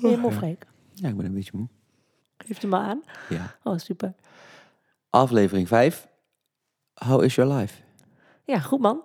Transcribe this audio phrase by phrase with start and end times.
[0.00, 0.66] Je moe, Freek?
[0.94, 1.68] Ja, ik ben een beetje moe.
[2.38, 3.02] Geef je maar aan.
[3.28, 3.56] Ja.
[3.62, 4.14] Oh, super.
[5.10, 6.08] Aflevering 5.
[6.94, 7.82] How is your life?
[8.44, 9.02] Ja, goed man.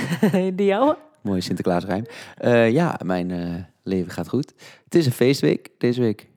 [0.56, 0.96] Die jou?
[1.22, 2.04] Mooie Sinterklaasrijm.
[2.36, 4.52] Eh ja, mijn eh, leven gaat goed.
[4.84, 6.28] Het is een feestweek deze week.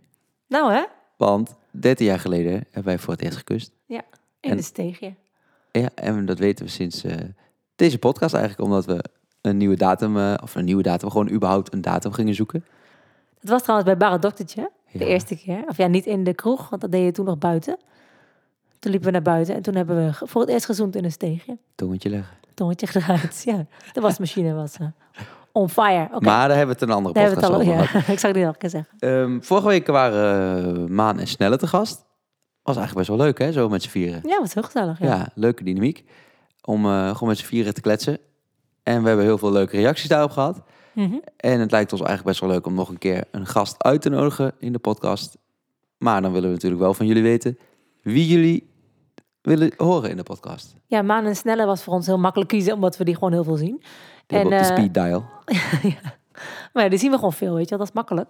[0.48, 0.84] Nou hè?
[1.18, 3.72] Want 13 jaar geleden hebben wij voor het eerst gekust.
[3.88, 4.02] In
[4.52, 5.14] En- de steegje.
[5.72, 7.16] Ja, en dat weten we sinds eh,
[7.76, 8.64] deze podcast eigenlijk.
[8.64, 9.04] Omdat we
[9.42, 12.66] een nieuwe datum, of een nieuwe datum, gewoon überhaupt een datum gingen zoeken.
[13.46, 14.72] Dat was trouwens bij Barre Doktertje.
[14.92, 15.06] De Ja.
[15.06, 15.64] eerste keer.
[15.68, 17.78] Of ja, niet in de kroeg, want dat deed je toen nog buiten.
[18.80, 21.12] Toen liepen we naar buiten en toen hebben we voor het eerst gezoend in een
[21.12, 21.58] steegje.
[21.76, 22.36] Tongetje leggen.
[22.54, 23.42] Tongetje gedraaid.
[23.46, 24.88] Ja, de wasmachine was eh,
[25.52, 26.08] on fire.
[26.20, 27.84] Maar daar hebben we het een andere daar hebben podcast we het al.
[27.84, 28.00] over.
[28.08, 28.14] Ja.
[28.14, 28.94] Ik zou het niet nog een keer zeggen.
[29.00, 32.06] Ehm, vorige week waren uh, Maan en Snelle te gast.
[32.64, 33.52] Was eigenlijk best wel leuk, hè?
[33.52, 34.22] Zo met z'n vieren.
[34.28, 35.00] Ja, was heel gezellig.
[35.00, 35.06] Ja.
[35.06, 36.04] Ja, leuke dynamiek.
[36.62, 38.18] Om eh, gewoon met z'n vieren te kletsen.
[38.84, 40.62] En we hebben heel veel leuke reacties daarop gehad.
[40.96, 41.16] Mhm.
[41.38, 44.02] En het lijkt ons eigenlijk best wel leuk om nog een keer een gast uit
[44.02, 45.38] te nodigen in de podcast.
[45.98, 47.58] Maar dan willen we natuurlijk wel van jullie weten
[48.02, 48.70] wie jullie
[49.42, 50.76] willen horen in de podcast.
[50.86, 53.44] ja, Maan en Snelle was voor ons heel makkelijk kiezen, omdat we die gewoon heel
[53.44, 53.84] veel zien.
[54.26, 55.26] Die hebben op de eh, speed dial.
[56.74, 57.78] Maar ja, die zien we gewoon veel, weet je wel.
[57.78, 58.30] Dat is makkelijk.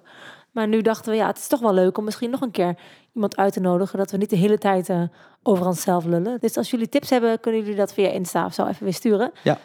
[0.51, 2.77] Maar nu dachten we, ja, het is toch wel leuk om misschien nog een keer
[3.13, 3.97] iemand uit te nodigen.
[3.97, 5.01] Dat we niet de hele tijd eh,
[5.43, 6.39] over onszelf lullen.
[6.39, 9.31] Dus als jullie tips hebben, kunnen jullie dat via Insta of zo even weer sturen.
[9.43, 9.57] Ja.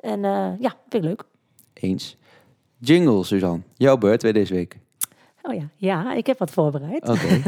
[0.00, 1.24] En eh, ja, vind ik leuk.
[1.72, 2.16] Eens.
[2.86, 3.62] Jingle, Suzanne.
[3.74, 4.78] Jouw beurt weer deze week.
[5.42, 7.08] Oh ja, ja, ik heb wat voorbereid.
[7.08, 7.42] Oké,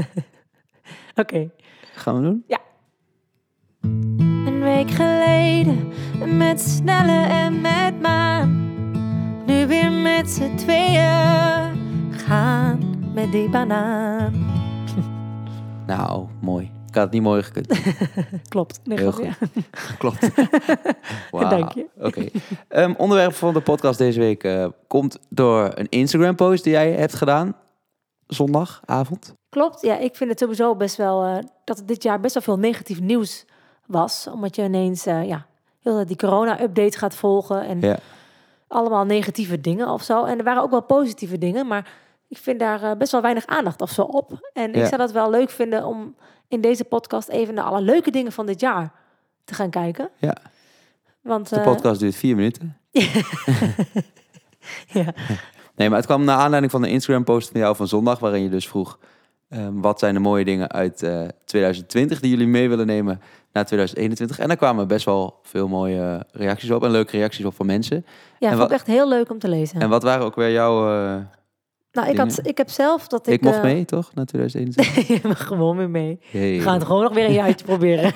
[1.23, 1.51] Oké.
[1.95, 2.45] gaan we doen?
[4.47, 5.89] Een week geleden
[6.37, 8.67] met Snelle en met Maan.
[9.47, 11.77] Nu weer met z'n tweeën
[12.11, 12.81] gaan
[13.15, 14.33] met die banaan.
[15.87, 16.71] Nou, mooi.
[16.99, 17.67] Had het niet mooi gekund.
[18.49, 18.81] Klopt.
[18.85, 19.13] Nee, Heel.
[19.99, 20.31] Klopt.
[21.51, 21.87] Dank je.
[22.01, 22.27] Oké.
[22.69, 26.93] Ehm, onderwerp van de podcast deze week eh, komt door een Instagram post die jij
[26.93, 27.57] hebt gedaan.
[28.27, 29.35] Zondagavond.
[29.49, 32.43] Klopt, ja, ik vind het sowieso best wel eh, dat er dit jaar best wel
[32.43, 33.45] veel negatief nieuws
[33.87, 34.29] was.
[34.33, 35.47] Omdat je ineens eh, ja,
[35.83, 37.99] heel die corona-updates gaat volgen en Ja.
[38.69, 40.25] allemaal negatieve dingen of zo.
[40.25, 41.91] En er waren ook wel positieve dingen, maar
[42.29, 44.51] ik vind daar eh, best wel weinig aandacht of zo op.
[44.53, 46.15] En ik zou dat wel leuk vinden om
[46.49, 48.93] in deze podcast even naar alle leuke dingen van dit jaar
[49.45, 50.11] te gaan kijken.
[50.19, 50.37] Ja.
[51.21, 52.77] Want De eh, podcast duurt vier minuten.
[54.99, 55.15] ja,
[55.77, 58.19] Nee, maar het kwam naar aanleiding van de Instagram post van jou van zondag.
[58.19, 58.99] Waarin je dus vroeg,
[59.49, 63.21] ehm, wat zijn de mooie dingen uit eh, 2020 die jullie mee willen nemen
[63.53, 64.39] naar 2021.
[64.39, 68.07] En daar kwamen best wel veel mooie reacties op en leuke reacties op van mensen.
[68.39, 69.81] ja En vond ik echt heel leuk om te lezen.
[69.81, 70.91] En wat waren ook weer jouw...
[70.91, 71.21] eh,
[72.01, 73.33] nou, ik, had, ik heb zelf dat ik...
[73.33, 74.15] ik mocht eh, mee, toch?
[74.15, 75.23] Naar 2021?
[75.23, 76.21] je mag gewoon weer mee.
[76.31, 76.57] Hey.
[76.57, 78.13] We gaan het gewoon nog weer een jaartje proberen.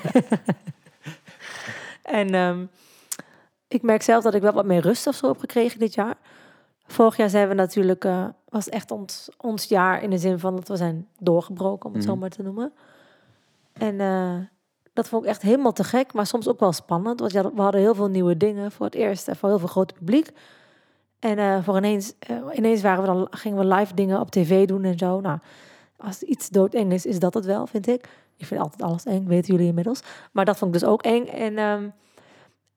[2.02, 2.64] en ehm,
[3.68, 6.14] ik merk zelf dat ik wel wat meer rust of zo heb gekregen dit jaar.
[6.86, 10.56] Vorig jaar zijn we natuurlijk, eh, was echt ons, ons jaar in de zin van
[10.56, 12.18] dat we zijn doorgebroken, om het zo Mhm.
[12.20, 12.72] maar te noemen.
[13.72, 14.34] En eh,
[14.92, 17.20] dat vond ik echt helemaal te gek, maar soms ook wel spannend.
[17.20, 19.68] Want ja, we hadden heel veel nieuwe dingen voor het eerst en voor heel veel
[19.68, 20.30] groot publiek.
[21.22, 24.66] En eh, voor ineens, eh, ineens waren we dan, gingen we live dingen op tv
[24.66, 25.20] doen en zo.
[25.20, 25.38] Nou,
[25.96, 28.08] als iets doodeng is, is dat het wel, vind ik.
[28.36, 30.00] Ik vind altijd alles eng, weten jullie inmiddels.
[30.32, 31.26] Maar dat vond ik dus ook eng.
[31.26, 31.88] En ehm,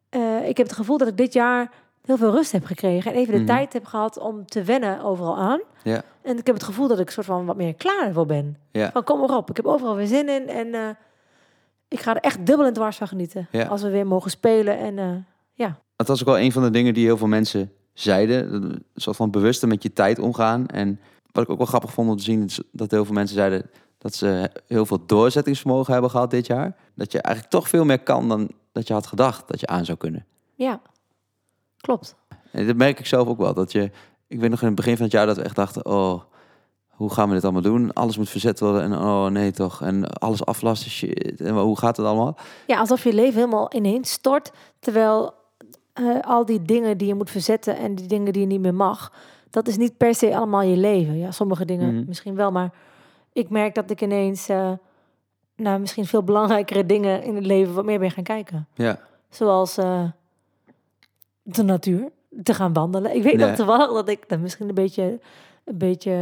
[0.09, 1.71] eh, ik heb het gevoel dat ik dit jaar
[2.05, 3.11] heel veel rust heb gekregen.
[3.11, 3.47] En even de Mhm.
[3.47, 5.61] tijd heb gehad om te wennen overal aan.
[5.83, 6.01] Ja.
[6.21, 8.57] En ik heb het gevoel dat ik soort van wat meer klaar voor ben.
[8.71, 8.91] Ja.
[8.91, 10.47] Van kom maar op, ik heb overal weer zin in.
[10.47, 10.97] En
[11.87, 13.47] ik ga er echt dubbel en dwars van genieten.
[13.51, 13.65] Ja.
[13.65, 14.77] Als we weer mogen spelen.
[14.77, 18.53] En eh, Dat was ook wel een van de dingen die heel veel mensen zeiden.
[18.53, 20.67] Een soort van bewuster met je tijd omgaan.
[20.67, 20.99] En
[21.31, 23.69] wat ik ook wel grappig vond om te zien, is dat heel veel mensen zeiden
[23.97, 26.75] dat ze heel veel doorzettingsvermogen hebben gehad dit jaar.
[26.95, 29.85] Dat je eigenlijk toch veel meer kan dan dat je had gedacht dat je aan
[29.85, 30.25] zou kunnen.
[30.55, 30.81] ja,
[31.77, 32.15] klopt.
[32.51, 33.53] En dat merk ik zelf ook wel.
[33.53, 33.91] Dat je,
[34.27, 36.21] ik weet nog in het begin van het jaar dat we echt dachten, oh,
[36.89, 37.93] hoe gaan we dit allemaal doen?
[37.93, 39.81] Alles moet verzet worden en oh nee toch.
[39.81, 41.41] En alles aflasten, shit.
[41.41, 42.37] En hoe gaat het allemaal?
[42.67, 44.51] Ja, alsof je leven helemaal ineens stort.
[44.79, 45.33] Terwijl
[45.95, 48.73] eh, al die dingen die je moet verzetten en die dingen die je niet meer
[48.73, 49.13] mag,
[49.49, 51.17] dat is niet per se allemaal je leven.
[51.17, 52.07] Ja, sommige dingen Mhm.
[52.07, 52.69] misschien wel, maar
[53.33, 54.71] ik merk dat ik ineens eh
[55.55, 58.67] naar misschien veel belangrijkere dingen in het leven wat meer ben gaan kijken.
[58.73, 58.99] Ja,
[59.29, 60.03] Zoals eh,
[61.41, 62.09] de natuur,
[62.43, 63.15] te gaan wandelen.
[63.15, 63.45] Ik weet Ja.
[63.47, 65.19] nog toevallig dat ik, dat misschien een beetje,
[65.63, 66.15] een beetje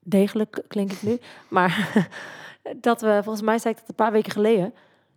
[0.00, 1.18] degelijk klink ik nu,
[1.48, 1.88] maar
[2.80, 4.74] dat we, volgens mij zei ik dat een paar weken geleden,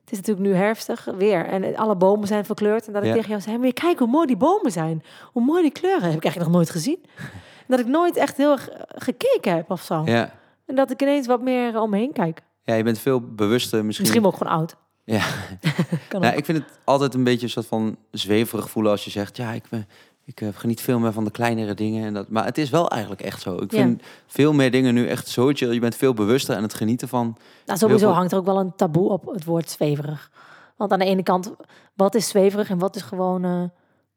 [0.10, 2.88] het is natuurlijk nu herfstig weer en alle bomen zijn verkleurd.
[2.88, 3.14] En dat ik Ja.
[3.16, 5.04] tegen jou zei, maar je kijk hoe mooi die bomen zijn.
[5.32, 6.02] Hoe mooi die kleuren.
[6.10, 7.00] Heb ik eigenlijk nog nooit gezien.
[7.16, 10.02] En dat ik nooit echt heel erg eh, gekeken heb of zo.
[10.06, 10.32] ja.
[10.66, 12.42] En dat ik ineens wat meer eh, om me heen kijk.
[12.64, 14.06] ja, je bent veel bewuster misschien.
[14.06, 14.76] Misschien ook gewoon oud.
[15.04, 15.22] Ja.
[16.10, 16.38] Kan Ja, ook.
[16.38, 19.52] ik vind het altijd een beetje een soort van zweverig voelen als je zegt, ja,
[19.52, 19.88] ik ben,
[20.30, 22.06] Ik eh, geniet veel meer van de kleinere dingen.
[22.06, 23.56] En dat, maar het is wel eigenlijk echt zo.
[23.56, 23.82] Ik Ja.
[23.82, 25.72] vind veel meer dingen nu echt zo chill.
[25.74, 27.38] Je bent veel bewuster aan het genieten van...
[27.66, 30.32] Nou, sowieso veel- hangt er ook wel een taboe op het woord zweverig.
[30.76, 31.54] Want aan de ene kant,
[31.94, 33.64] wat is zweverig en wat is gewoon eh,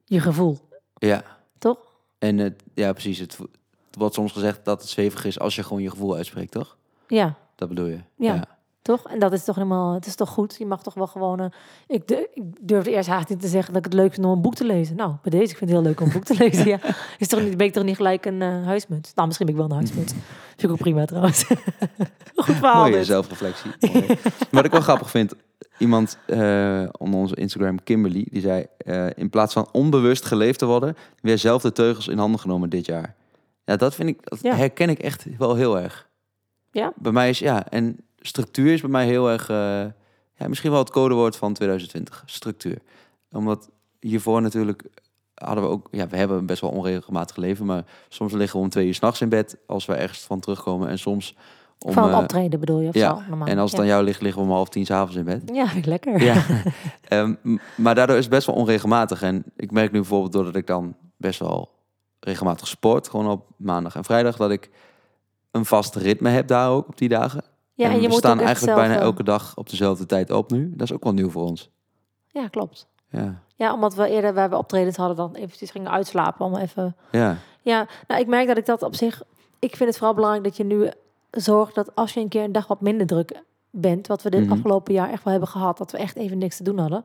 [0.05, 0.59] je gevoel,
[0.95, 1.23] Ja,
[1.59, 1.79] toch?
[2.19, 3.19] en het, ja precies.
[3.19, 3.39] Het,
[3.87, 6.77] het wordt soms gezegd dat het zwevig is als je gewoon je gevoel uitspreekt, toch?
[7.09, 7.99] Ja, Dat bedoel je?
[8.17, 8.45] Ja.
[8.83, 9.03] Toch?
[9.09, 10.57] En dat is toch helemaal, het is toch goed?
[10.59, 11.47] Je mag toch wel gewoon, eh,
[11.87, 14.33] ik, du- ik durfde eerst haast niet te zeggen dat ik het leuk vind om
[14.33, 14.97] een boek te lezen.
[14.97, 16.79] Nou, bij deze, ik vind het heel leuk om een boek te lezen, ja.
[17.19, 19.15] Is toch niet, ben ik toch niet gelijk een eh huismuts?
[19.15, 20.13] Nou, misschien ben ik wel een huismuts.
[20.57, 21.45] Vind ik ook prima trouwens.
[22.45, 23.07] goed verhaal Mooie dit.
[23.07, 23.71] zelfreflectie.
[23.93, 24.07] Mooi.
[24.51, 25.35] Wat ik wel grappig vind,
[25.79, 28.67] iemand eh onder onze Instagram, Kimberly, die zei...
[29.15, 32.87] in plaats van onbewust geleefd te worden, weer zelf de teugels in handen genomen dit
[32.87, 33.15] jaar.
[33.65, 34.55] Ja, dat vind ik, dat Ja.
[34.55, 36.09] herken ik echt wel heel erg.
[36.71, 36.93] Ja?
[36.97, 39.85] Bij mij is, ja, en structuur is bij mij heel erg, eh,
[40.35, 42.23] ja, misschien wel het codewoord van 2020.
[42.27, 42.79] Structuur.
[43.31, 43.71] Omdat
[44.01, 44.85] hiervoor natuurlijk
[45.35, 48.71] hadden we ook, ja, we hebben best wel onregelmatig leven, maar soms liggen we om
[48.71, 50.89] twee uur s'nachts in bed als we ergens van terugkomen.
[50.89, 51.37] En soms
[51.85, 52.89] om, Van eh, het optreden bedoel je?
[52.89, 53.49] Of ja, zo, normaal.
[53.49, 53.87] en als het ja.
[53.87, 55.43] aan jou ligt, liggen we om half tien s'avonds in bed.
[55.53, 56.23] Ja, lekker.
[56.23, 56.45] Ja.
[57.09, 57.35] Ehm,
[57.77, 59.23] maar daardoor is het best wel onregelmatig.
[59.23, 61.71] En ik merk nu bijvoorbeeld doordat ik dan best wel
[62.21, 64.71] regelmatig sport, gewoon op maandag en vrijdag, dat ik
[65.51, 67.45] een vast ritme heb daar ook op die dagen.
[67.75, 70.31] Ja, en, en je we moet staan eigenlijk bijna eh, elke dag op dezelfde tijd
[70.31, 70.73] op nu.
[70.77, 71.71] Dat is ook wel nieuw voor ons.
[72.29, 72.87] Ja, klopt.
[73.09, 73.43] Ja.
[73.57, 76.47] Ja, omdat we eerder, waar we optredens hadden, dan eventjes gingen uitslapen.
[76.47, 76.97] Om even...
[77.11, 77.37] Ja.
[77.61, 79.23] Ja, nou, ik merk dat ik dat op zich...
[79.59, 80.91] Ik vind het vooral belangrijk dat je nu
[81.31, 84.41] zorgt dat als je een keer een dag wat minder druk bent, wat we dit
[84.43, 84.53] Mhm.
[84.53, 87.05] afgelopen jaar echt wel hebben gehad, dat we echt even niks te doen hadden,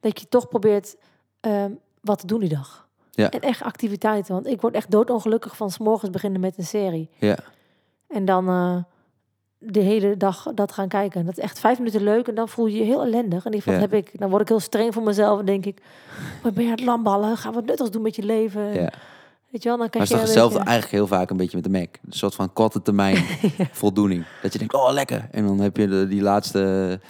[0.00, 0.96] dat je toch probeert
[1.40, 1.70] ehm,
[2.00, 2.88] wat te doen die dag.
[3.10, 3.30] Ja.
[3.30, 4.34] En echt activiteiten.
[4.34, 7.10] Want ik word echt doodongelukkig van 's morgens beginnen met een serie.
[7.18, 7.38] Ja.
[8.08, 8.76] En dan eh,
[9.72, 11.24] de hele dag dat gaan kijken.
[11.26, 13.44] Dat is echt vijf minuten leuk en dan voel je je heel ellendig.
[13.44, 13.78] En die van Ja.
[13.80, 15.78] heb ik, dan word ik heel streng voor mezelf en denk ik,
[16.42, 17.36] wat ben je aan het lamballen?
[17.36, 18.74] Ga wat nuttigs doen met je leven.
[18.74, 18.92] ja.
[19.50, 21.36] Weet je wel, dan Maar is je toch een hetzelfde beetje- eigenlijk heel vaak een
[21.36, 21.88] beetje met de Mac.
[22.06, 23.16] Een soort van korte termijn
[23.72, 24.24] voldoening.
[24.42, 25.28] Dat je denkt, oh lekker.
[25.30, 26.58] En dan heb je de, die laatste...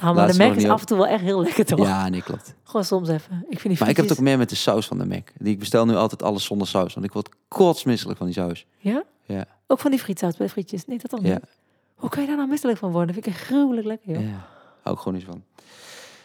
[0.00, 1.78] Nou, maar de Mac is af en toe wel echt heel lekker toch?
[1.78, 2.54] Ja, nee, klopt.
[2.64, 3.44] Gewoon soms even.
[3.48, 5.28] Ik vind die Maar ik heb het ook meer met de saus van de Mac.
[5.38, 6.94] Die ik bestel nu altijd alles zonder saus.
[6.94, 8.66] Want ik word kotsmisselijk van die saus.
[8.78, 9.02] Ja?
[9.24, 9.44] Ja.
[9.66, 10.86] Ook van die frietsaus bij de frietjes.
[10.86, 11.32] Nee, dat dan Ja.
[11.32, 11.42] niet.
[11.96, 13.14] Hoe kan je daar nou misselijk van worden?
[13.14, 14.22] vind ik echt gruwelijk lekker, joh.
[14.22, 14.46] Ja.
[14.82, 15.42] Hou ik gewoon niet van.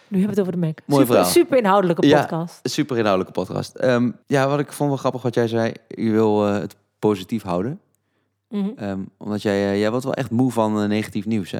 [0.07, 0.79] Nu hebben we het over de Mac.
[0.85, 1.31] Mooi super, verhaal.
[1.31, 2.19] super inhoudelijke Ja.
[2.19, 2.59] podcast.
[2.63, 3.79] Super inhoudelijke podcast.
[4.27, 5.73] Ja, wat ik vond wel grappig wat jij zei.
[5.87, 7.79] Je wil eh, het positief houden.
[8.49, 8.69] Mhm.
[8.75, 11.57] Ehm, omdat jij, eh, jij wordt wel echt moe van eh, negatief nieuws, hè?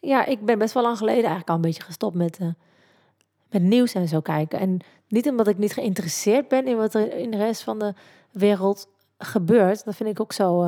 [0.00, 2.38] Ja, ik ben best wel lang geleden eigenlijk al een beetje gestopt met,
[3.50, 4.58] met nieuws en zo kijken.
[4.58, 4.78] En
[5.08, 7.94] niet omdat ik niet geïnteresseerd ben in wat er in de rest van de
[8.30, 8.88] wereld
[9.18, 9.84] gebeurt.
[9.84, 10.62] Dat vind ik ook zo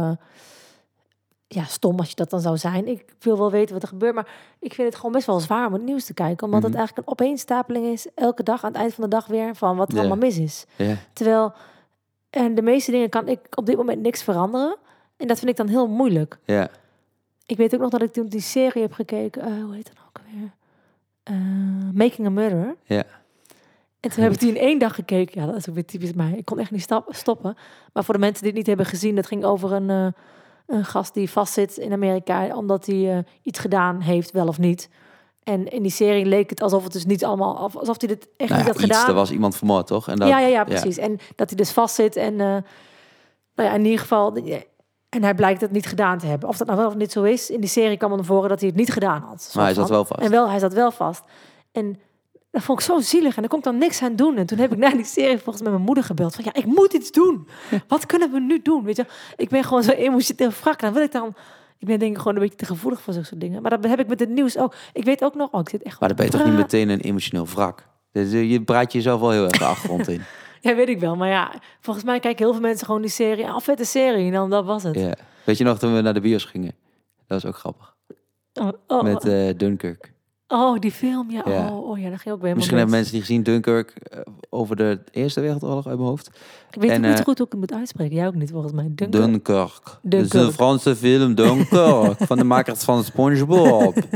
[1.49, 2.87] ja, stom als je dat dan zou zijn.
[2.89, 4.29] Ik wil wel weten wat er gebeurt, maar
[4.59, 6.45] ik vind het gewoon best wel zwaar om het nieuws te kijken.
[6.47, 6.79] Omdat het Mhm.
[6.79, 9.93] eigenlijk een opeenstapeling is, elke dag aan het eind van de dag weer, van wat
[9.93, 10.65] er allemaal mis is.
[11.13, 11.53] Terwijl,
[12.31, 14.77] en de meeste dingen kan ik op dit moment niks veranderen.
[15.17, 16.39] En dat vind ik dan heel moeilijk.
[16.45, 16.69] Ja.
[17.47, 19.43] Ik weet ook nog dat ik toen die serie heb gekeken.
[19.43, 20.51] eh, hoe heet dat ook alweer?
[21.23, 21.35] Eh,
[21.95, 22.77] Making a Murderer.
[22.85, 23.05] Ja.
[24.01, 25.41] En toen heb ik die in één dag gekeken.
[25.41, 26.33] Ja, dat is ook weer typisch mij.
[26.37, 27.57] Ik kon echt niet stoppen.
[27.93, 30.07] Maar voor de mensen die het niet hebben gezien, dat ging over een, eh,
[30.69, 34.89] een gast die vastzit in Amerika omdat hij eh, iets gedaan heeft, wel of niet.
[35.43, 38.29] En in die serie leek het alsof het dus niet allemaal, of- alsof hij dit
[38.37, 39.09] echt Nou niet had iets, gedaan.
[39.09, 40.09] er was iemand vermoord, toch?
[40.09, 40.97] En dat, ja, ja, ja, precies.
[40.99, 42.47] En dat hij dus vastzit en, eh,
[43.55, 44.37] nou ja, in ieder geval,
[45.09, 46.49] en hij blijkt het niet gedaan te hebben.
[46.49, 47.51] Of dat nou wel of niet zo is.
[47.51, 49.51] In die serie kwam er voren dat hij het niet gedaan had.
[49.55, 50.21] Maar hij zat wel vast.
[50.21, 51.23] En wel, hij zat wel vast.
[51.73, 52.01] En
[52.51, 53.35] dat vond ik zo zielig.
[53.35, 54.37] En daar kon ik dan niks aan doen.
[54.37, 56.35] En toen heb ik na die serie volgens met mijn moeder gebeld.
[56.35, 57.49] Van ja, ik moet iets doen.
[57.89, 58.85] Wat kunnen we nu doen?
[58.85, 60.81] Weet je, ik ben gewoon zo emotioneel wrak.
[60.81, 61.35] Dan wil ik dan...
[61.79, 63.63] Ik ben denk ik gewoon een beetje te gevoelig voor zulke soort dingen.
[63.63, 64.75] Maar dat heb ik met het nieuws ook.
[64.93, 65.51] Ik weet ook nog...
[65.51, 67.87] Oh, ik zit echt Maar dan ben je toch niet meteen een emotioneel wrak?
[68.13, 70.23] Dus, eh, Je braadt jezelf wel heel erg de achtergrond in.
[70.61, 71.17] Ja, weet ik wel.
[71.17, 73.47] Maar ja, volgens mij kijken heel veel mensen gewoon die serie.
[73.47, 74.27] Ah, vette serie.
[74.27, 74.95] En dan dat was het.
[74.95, 75.15] Ja.
[75.45, 76.75] Weet je nog toen we naar de bios gingen?
[77.27, 77.97] Dat was ook grappig.
[78.55, 80.13] Oh, oh, Met eh, Dunkirk.
[80.49, 81.31] Oh, die film.
[81.31, 81.69] Ja, Ja.
[81.69, 84.77] Oh, oh ja, dat ging ook weer Misschien hebben mensen die gezien Dunkirk eh, over
[84.77, 86.31] de Eerste Wereldoorlog uit mijn hoofd.
[86.71, 88.17] Ik weet en, niet eh, goed hoe ik het moet uitspreken.
[88.17, 88.85] Jij ook niet, volgens mij.
[88.91, 89.25] Dunkirk.
[89.25, 89.99] Dunkirk.
[90.03, 90.35] Dunkirk.
[90.47, 92.17] een Franse film, Dunkirk.
[92.19, 93.97] van de makers van SpongeBob.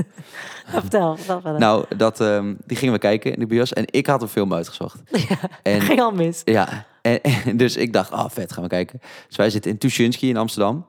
[0.73, 1.17] Ja, vertel,
[1.59, 3.73] nou, dat, ehm, die gingen we kijken in de bios.
[3.73, 5.03] En ik had een film uitgezocht.
[5.63, 6.43] En ging al mis.
[6.45, 9.01] Ja, en, en dus ik dacht, ah vet, gaan we kijken.
[9.29, 10.87] Dus wij zitten in Tuschinski in Amsterdam.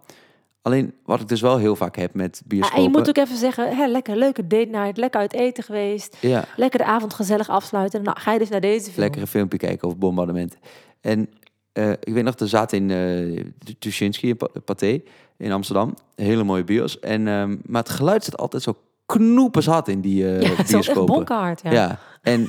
[0.63, 2.77] Alleen wat ik dus wel heel vaak heb met Ah, bioscopen.
[2.77, 6.17] en je moet ook even zeggen, hè, lekker, leuke date night, lekker uit eten geweest.
[6.19, 8.03] Ja, Lekker de avond gezellig afsluiten.
[8.03, 8.95] Nou, ga je dus naar deze film.
[8.99, 10.59] lekker een filmpje kijken over bombardementen.
[11.01, 11.29] En
[11.71, 15.01] eh, ik weet nog, er zaten in eh Tuschinski, in Pa- Pathé,
[15.37, 15.93] in Amsterdam.
[16.15, 16.99] Een hele mooie bios.
[16.99, 20.73] En, ehm, maar het geluid zit altijd zo knoepers had in die eh ja, het
[20.73, 21.61] echt bonkenhard.
[21.63, 21.71] Ja.
[21.71, 21.99] Ja.
[22.21, 22.41] en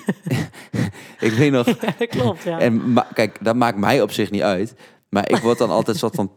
[1.28, 2.42] ik weet nog, Ja, dat klopt.
[2.42, 2.58] Ja.
[2.58, 4.74] en ma- kijk, dat maakt mij op zich niet uit.
[5.08, 6.30] Maar ik word dan altijd soort van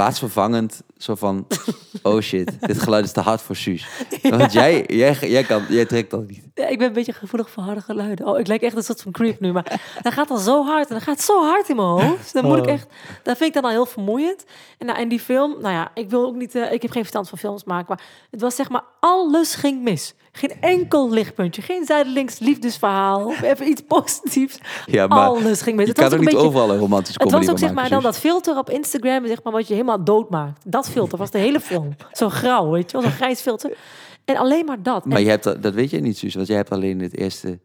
[0.00, 0.82] plaatsvervangend.
[0.96, 1.46] Zo van,
[2.02, 3.86] oh shit, dit geluid is te hard voor Suus.
[4.22, 6.42] Want jij, jij, jij, kan, jij trekt dat niet.
[6.54, 8.26] Ja, ik ben een beetje gevoelig voor harde geluiden.
[8.26, 9.52] Oh, ik lijk echt een soort van creep nu.
[9.52, 10.88] Maar dat gaat dan zo hard.
[10.88, 12.32] En dat gaat zo hard in mijn hoofd.
[12.32, 12.70] Dan moet ik Oh.
[12.72, 12.86] echt...
[13.22, 14.44] Dat vind ik dan al heel vermoeiend.
[14.78, 15.50] En nou, in die film...
[15.60, 16.54] Nou ja, ik wil ook niet...
[16.54, 17.86] eh, ik heb geen verstand van films maken.
[17.88, 18.82] Maar het was zeg maar...
[19.00, 20.14] Alles ging mis.
[20.32, 21.62] Geen enkel lichtpuntje.
[21.62, 23.24] Geen zijdelings liefdesverhaal.
[23.26, 24.58] Of even iets positiefs.
[24.86, 25.84] Ja, maar Alles ging mis.
[25.86, 26.46] je Het kan ook niet beetje...
[26.46, 29.42] overal een romantische Het comedy was ook zeg maar dan dat filter op Instagram, zeg
[29.42, 30.62] maar, wat je helemaal doodmaakt.
[30.66, 31.96] Dat filter was de hele film.
[32.12, 33.76] Zo grauw, weet je wel, zo'n grijs filter.
[34.24, 35.04] En alleen maar dat.
[35.04, 36.34] Maar En- je hebt dat, dat weet je niet, Suus.
[36.34, 37.58] Want jij hebt alleen het eerste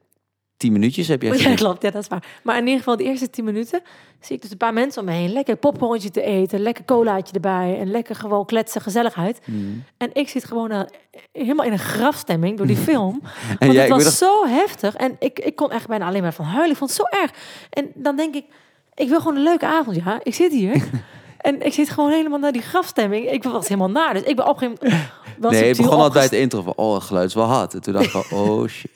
[0.57, 1.81] tien minuutjes heb jij Ja, klopt.
[1.81, 2.24] Ja, dat is waar.
[2.43, 3.81] Maar in ieder geval, de eerste tien minuten
[4.19, 5.31] zie ik dus een paar mensen om me heen.
[5.31, 7.77] Lekker popcornje te eten, lekker colaatje erbij.
[7.79, 9.39] En lekker gewoon kletsen, gezelligheid.
[9.43, 9.83] Hmm.
[9.97, 10.81] En ik zit gewoon eh,
[11.31, 13.21] helemaal in een grafstemming door die film.
[13.50, 14.95] En Want jij, het was zo heftig.
[14.95, 16.71] En ik, ik kon echt bijna alleen maar van huilen.
[16.71, 17.31] Ik vond het zo erg.
[17.69, 18.45] En dan denk ik,
[18.93, 20.19] ik wil gewoon een leuke avond, ja.
[20.24, 20.83] Ik zit hier.
[21.45, 23.29] en ik zit gewoon helemaal naar die grafstemming.
[23.31, 24.13] Ik was helemaal naar.
[24.13, 25.11] Dus ik ben op een gegeven moment...
[25.39, 27.45] wel Nee, het subtiel begon al bij het intro van, oh, het geluid is wel
[27.45, 27.73] hard.
[27.73, 28.91] En toen dacht ik van, oh shit.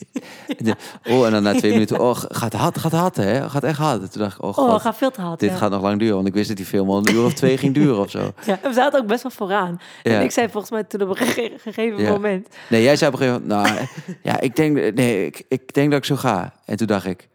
[1.10, 3.50] Oh, en dan na twee minuten, oh, gaat hard, gaat hard, hè?
[3.50, 4.01] Gaat echt hard.
[4.01, 5.39] En toen dacht ik, oh Oh, god, het gaat veel te hard.
[5.39, 5.56] dit ja.
[5.56, 6.15] gaat nog lang duren.
[6.15, 8.20] Want ik wist dat die film al een uur of twee ging duren of zo.
[8.46, 9.79] Ja, en we zaten ook best wel vooraan.
[10.03, 10.12] Ja.
[10.12, 12.48] En ik zei volgens mij toen op een gege- gegeven moment...
[12.70, 13.88] Nee, jij zei op een gegeven moment, nou,
[14.24, 16.53] ja, ik denk, nee, ik, ik denk dat ik zo ga.
[16.65, 17.27] En toen dacht ik,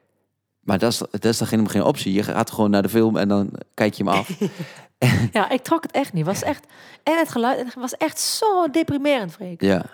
[0.60, 2.12] maar dat is, dat is toch helemaal geen optie.
[2.12, 4.30] Je gaat gewoon naar de film en dan kijk je hem af.
[5.32, 6.24] Ja, ik trok het echt niet.
[6.24, 6.66] Was echt,
[7.02, 9.62] en het geluid het was echt zo deprimerend, Freek.
[9.62, 9.84] Ja,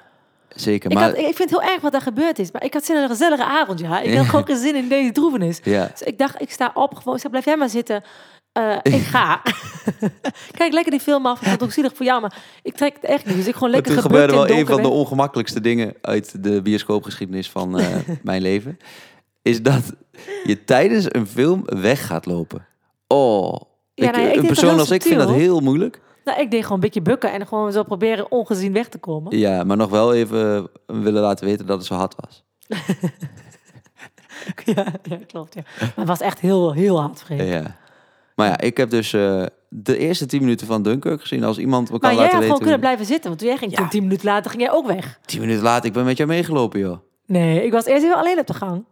[0.49, 0.90] zeker.
[0.90, 2.50] Ik, Maar, had, ik vind het heel erg wat er gebeurd is.
[2.50, 4.00] Maar ik had zin in een gezellige avond, ja.
[4.00, 5.61] Ik had gewoon geen zin in deze droevenis.
[5.62, 5.87] ja.
[5.87, 6.95] Dus ik dacht, ik sta op.
[6.95, 8.02] Gewoon, ik zei, blijf jij maar zitten.
[8.52, 9.42] Eh, ik ga.
[10.59, 11.33] Kijk lekker die film af.
[11.37, 13.37] Ik vond het ook zielig voor jou, maar ik trek het echt niet.
[13.37, 16.45] Dus ik gewoon Maar lekker toen gebukt gebeurde wel een van de ongemakkelijkste dingen uit
[16.45, 17.87] de bioscoopgeschiedenis van eh,
[18.23, 18.78] mijn leven.
[19.42, 19.83] Is dat
[20.45, 22.66] je tijdens een film weg gaat lopen.
[23.07, 23.61] Oh,
[24.00, 26.00] Ja, ik, ik een persoon als ik vind dat heel moeilijk.
[26.25, 29.38] Nou, ik deed gewoon een beetje bukken en gewoon zo proberen ongezien weg te komen.
[29.38, 32.45] Ja, maar nog wel even willen laten weten dat het zo hard was.
[34.64, 35.54] Ja, ja klopt.
[35.54, 35.62] Ja.
[35.78, 37.25] Maar het was echt heel, heel hard.
[37.28, 37.76] Ja.
[38.35, 41.45] Maar ja, ik heb dus eh, de eerste tien minuten van Dunkirk gezien.
[41.45, 42.62] Als iemand me kan Maar jij laten had gewoon weten...
[42.62, 43.28] kunnen blijven zitten.
[43.28, 43.76] Want toen jij ging, Ja.
[43.76, 45.19] toen tien minuten later ging jij ook weg.
[45.25, 46.99] Tien minuten later, ik ben met jou meegelopen, joh.
[47.26, 48.85] Nee, ik was eerst even alleen op de gang.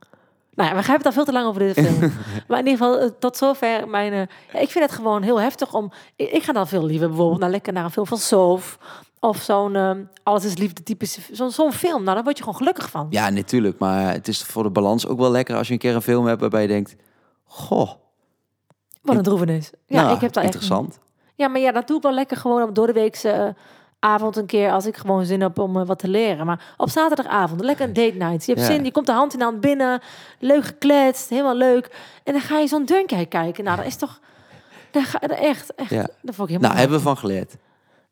[0.58, 2.12] Nou ja, we hebben het al veel te lang over deze film.
[2.48, 4.12] maar in ieder geval, eh, tot zover mijn...
[4.12, 4.22] eh,
[4.52, 5.92] ja, ik vind het gewoon heel heftig om...
[6.16, 8.78] Ik, ik ga dan veel liever bijvoorbeeld naar, lekker naar een film van Soof.
[9.20, 9.90] Of zo'n eh,
[10.22, 11.20] Alles is Liefde typische...
[11.32, 12.02] Zo'n zo'n film.
[12.02, 13.06] Nou, daar word je gewoon gelukkig van.
[13.10, 13.78] Ja, natuurlijk.
[13.78, 16.26] Maar het is voor de balans ook wel lekker als je een keer een film
[16.26, 16.96] hebt waarbij je denkt...
[17.44, 17.90] Goh,
[19.02, 19.70] Wat een droevenis.
[19.86, 20.98] Ja, nou, ik heb dat echt interessant.
[21.34, 23.48] Ja, maar ja, dat doe ik wel lekker gewoon op door de weekse eh,
[23.98, 26.46] avond een keer als ik gewoon zin heb om eh, wat te leren.
[26.46, 28.46] Maar op zaterdagavond, lekker een date night.
[28.46, 28.72] Je hebt Ja.
[28.74, 30.00] zin, je komt de hand in hand binnen,
[30.38, 31.96] leuk gekletst, helemaal leuk.
[32.24, 33.64] En dan ga je zo'n Dunkijk kijken.
[33.64, 34.20] Nou, dat is toch...
[34.90, 36.08] Dat ga, echt, echt, Ja.
[36.22, 36.60] dat vond ik helemaal...
[36.68, 37.56] Nou, hebben we van geleerd.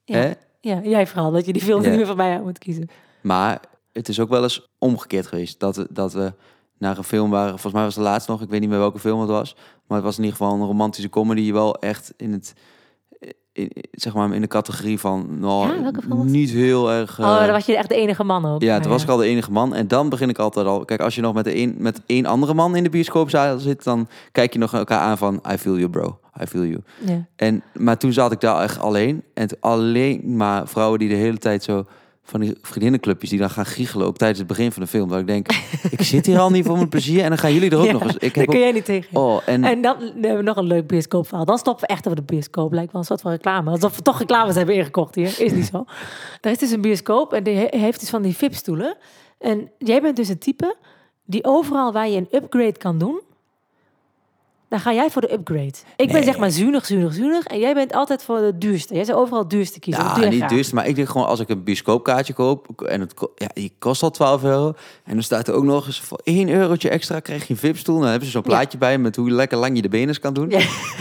[0.05, 0.17] ja.
[0.19, 0.33] Hè?
[0.61, 2.89] ja, jij vooral, dat je die film meer van mij moet kiezen.
[3.21, 3.61] Maar
[3.93, 5.61] het is ook wel eens omgekeerd geweest.
[5.61, 6.33] Dat we, dat we
[6.79, 7.49] naar een film waren.
[7.51, 8.43] Volgens mij was de laatste nog.
[8.43, 9.57] Ik weet niet meer welke film het was.
[9.87, 11.53] Maar het was in ieder geval een romantische comedy.
[11.53, 12.53] Wel echt in het...
[13.57, 15.27] In, zeg maar in de categorie van...
[15.39, 17.21] Nou, Ja, niet heel erg...
[17.21, 18.63] oh, eh, dan was je echt de enige man ook.
[18.63, 19.75] Ja, toen was ik al de enige man.
[19.75, 20.85] En dan begin ik altijd al...
[20.85, 23.85] Kijk, als je nog met, een, met één andere man in de bioscoopzaal zit...
[23.85, 25.41] dan kijk je nog elkaar aan van...
[25.53, 26.19] I feel you, bro.
[26.43, 26.81] I feel you.
[26.99, 27.27] Ja.
[27.37, 29.23] En, maar toen zat ik daar echt alleen.
[29.35, 31.87] En alleen maar vrouwen die de hele tijd zo...
[32.29, 34.07] van die vriendinnenclubjes die dan gaan giechelen...
[34.07, 35.09] ook tijdens het begin van de film.
[35.09, 35.47] Dat ik denk,
[35.91, 37.23] ik zit hier al niet voor mijn plezier...
[37.23, 38.15] en dan gaan jullie er ook Ja, nog eens...
[38.15, 39.17] Ik daar heb kun ook, jij niet tegen.
[39.17, 41.45] oh, en, En dan hebben we nog een leuk bioscoopverhaal.
[41.45, 42.73] Dan stoppen we echt over de bioscoop.
[42.73, 43.71] Lijkt wel een soort van reclame.
[43.71, 45.41] Alsof we toch reclames hebben ingekocht hier.
[45.41, 45.85] Is niet zo.
[46.41, 48.97] Er is dus een bioscoop en die he- heeft dus van die VIP-stoelen.
[49.39, 50.77] En jij bent dus het type
[51.25, 53.21] die overal waar je een upgrade kan doen...
[54.69, 55.73] dan ga jij voor de upgrade.
[55.97, 57.45] Ik ben zeg maar zuinig, zuinig, zuinig.
[57.45, 58.95] En jij bent altijd voor de duurste.
[58.95, 60.05] Jij zou overal het duurste kiezen.
[60.05, 60.51] Ja, niet graag?
[60.51, 64.03] duurst, maar ik denk gewoon als ik een bioscoopkaartje koop en het ja, die kost
[64.03, 67.47] al 12 euro en dan staat er ook nog eens voor 1 eurotje extra krijg
[67.47, 67.99] je een VIP-stoel.
[67.99, 70.49] Dan hebben ze zo'n plaatje bij met hoe lekker lang je de benens kan doen.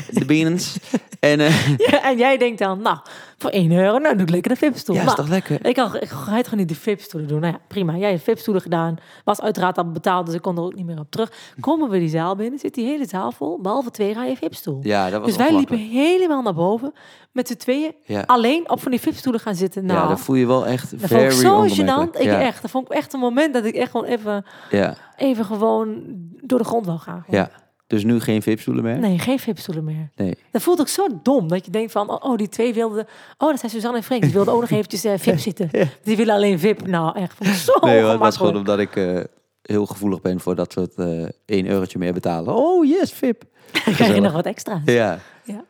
[0.10, 0.78] De benens.
[1.20, 2.98] En eh, Ja, en jij denkt dan, nou,
[3.38, 4.96] voor 1 euro, nou doe ik lekker de VIP-stoel.
[4.96, 5.66] ja, is toch lekker.
[5.66, 7.40] Ik, had, ik ga het gewoon niet de VIP-stoelen doen.
[7.40, 7.96] Nou ja, prima.
[7.96, 8.96] Jij hebt VIP-stoelen gedaan.
[9.24, 11.32] Was uiteraard al betaald, dus ik kon er ook niet meer op terug.
[11.60, 13.62] Komen we die zaal binnen, zit die hele zaal vol.
[13.62, 14.80] Behalve twee rijen VIP-stoel.
[14.82, 16.94] Ja, dat was dus wij liepen helemaal naar boven.
[17.32, 18.24] Met z'n tweeën Ja.
[18.26, 19.86] alleen op van die VIP-stoelen gaan zitten.
[19.86, 22.10] Nou, ja, dan voel je wel echt dat vond very ik zo gênant.
[22.20, 22.40] Ik ja.
[22.42, 26.02] echt, dat vond ik echt een moment dat ik echt gewoon even, Ja, even gewoon
[26.42, 27.24] door de grond wil gaan.
[27.28, 27.50] ja.
[27.88, 29.00] Dus nu geen VIP-stoelen meer?
[29.00, 30.12] Nee, geen VIP-stoelen meer.
[30.16, 30.38] Nee.
[30.52, 31.48] Dat voelt ook zo dom.
[31.48, 33.06] Dat je denkt van, oh, oh, die twee wilden...
[33.38, 34.22] Oh, dat zijn Suzanne en Freek.
[34.22, 35.70] Die wilden ook nog eventjes eh, VIP zitten.
[36.04, 36.88] Die willen alleen VIP.
[36.88, 39.20] Nou, echt zo Nee hoor, het was gewoon omdat ik eh,
[39.62, 42.56] heel gevoelig ben voor dat soort eh 1 eurotje meer betalen.
[42.56, 43.44] Oh yes, VIP.
[43.86, 44.82] Dan krijg je nog wat extra's.
[44.86, 45.20] Ja.
[45.44, 45.64] Ja.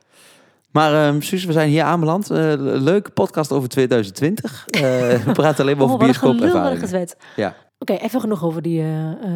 [0.71, 2.29] Maar ehm Suus, we zijn hier aanbeland.
[2.29, 4.65] Eh, leuke podcast over 2020.
[4.67, 7.07] Eh, we praten alleen maar Oh, over een bioscoopervaringen.
[7.35, 7.55] Ja.
[7.79, 8.83] Oké, even genoeg over die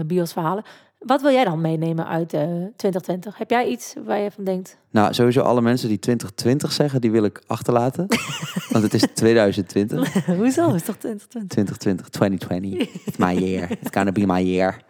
[0.06, 0.64] biosverhalen.
[1.00, 2.42] Wat wil jij dan meenemen uit eh
[2.76, 3.38] 2020?
[3.38, 4.78] Heb jij iets waar je van denkt?
[4.90, 8.06] Nou, sowieso alle mensen die 2020 zeggen, die wil ik achterlaten.
[8.72, 10.26] Want het is 2020.
[10.26, 10.74] Hoezo?
[10.74, 11.48] Is toch 2020?
[11.48, 13.06] 2020, 2020.
[13.06, 13.72] It's my year.
[13.72, 14.82] It's gonna be my year.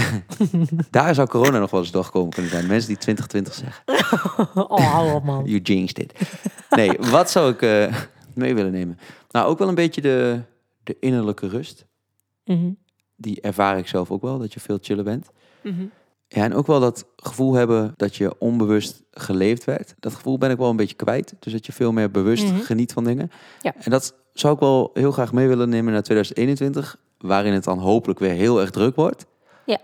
[0.90, 2.66] Daar zou corona nog wel eens doorgekomen kunnen zijn.
[2.66, 3.84] Mensen die 2020 zeggen.
[4.70, 5.44] Oh, hou op man.
[5.44, 6.12] You jinxed it.
[6.70, 7.94] Nee, wat zou ik eh,
[8.34, 8.98] mee willen nemen?
[9.30, 10.40] Nou, ook wel een beetje de,
[10.82, 11.86] de innerlijke rust.
[12.44, 12.70] Mhm,
[13.22, 15.30] Die ervaar ik zelf ook wel, dat je veel chiller bent.
[15.62, 15.82] mhm.
[16.28, 19.94] Ja, en ook wel dat gevoel hebben dat je onbewust geleefd werd.
[19.98, 21.34] Dat gevoel ben ik wel een beetje kwijt.
[21.38, 22.60] Dus dat je veel meer bewust Mhm.
[22.60, 23.30] geniet van dingen.
[23.60, 23.74] Ja.
[23.78, 26.96] En dat zou ik wel heel graag mee willen nemen naar 2021.
[27.18, 29.26] Waarin het dan hopelijk weer heel erg druk wordt.
[29.66, 29.78] Ja.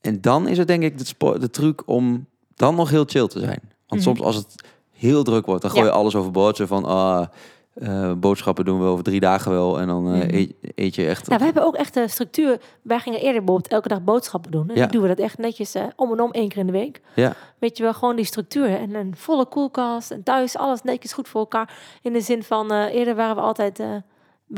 [0.00, 3.38] En dan is het denk ik de, de truc om dan nog heel chill te
[3.38, 3.60] zijn.
[3.86, 4.02] Want Mhm.
[4.10, 4.54] soms als het
[4.90, 5.96] heel druk wordt, dan gooi je Ja.
[5.96, 6.56] alles overboord.
[6.56, 7.26] Zo van, ah,
[7.74, 9.80] eh, boodschappen doen we over drie dagen wel.
[9.80, 10.34] En dan eh, Mhm.
[10.34, 11.26] eet, eet je echt...
[11.26, 12.60] Nou, we hebben ook echt een structuur.
[12.82, 14.68] Wij gingen eerder bijvoorbeeld elke dag boodschappen doen.
[14.68, 14.84] En Ja.
[14.84, 17.00] nu doen we dat echt netjes eh, om en om één keer in de week.
[17.14, 17.32] Ja.
[17.58, 18.66] Weet je wel, gewoon die structuur.
[18.78, 21.74] En een volle koelkast en thuis alles netjes goed voor elkaar.
[22.02, 23.82] In de zin van, eerder waren we altijd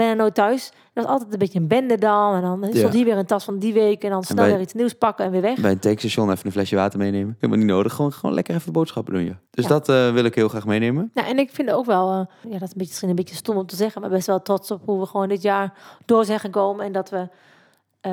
[0.00, 0.72] eh bijna nooit thuis.
[0.92, 2.34] Dat was altijd een beetje een bende dan.
[2.34, 2.90] En dan stond Ja.
[2.90, 4.02] hier weer een tas van die week.
[4.02, 5.60] En dan snel bij- weer iets nieuws pakken en weer weg.
[5.60, 7.34] Bij een tankstation even een flesje water meenemen.
[7.40, 7.92] Helemaal niet nodig.
[7.94, 9.38] Gewoon, gewoon lekker even boodschappen doen, ja.
[9.50, 9.70] Dus Ja.
[9.70, 11.10] dat eh, wil ik heel graag meenemen.
[11.14, 13.34] Nou, en ik vind ook wel, eh, ja, dat is een beetje, misschien een beetje
[13.36, 15.72] stom om te zeggen, maar best wel trots op hoe we gewoon dit jaar
[16.04, 16.84] door zijn gekomen.
[16.84, 17.28] En dat we
[18.00, 18.12] eh,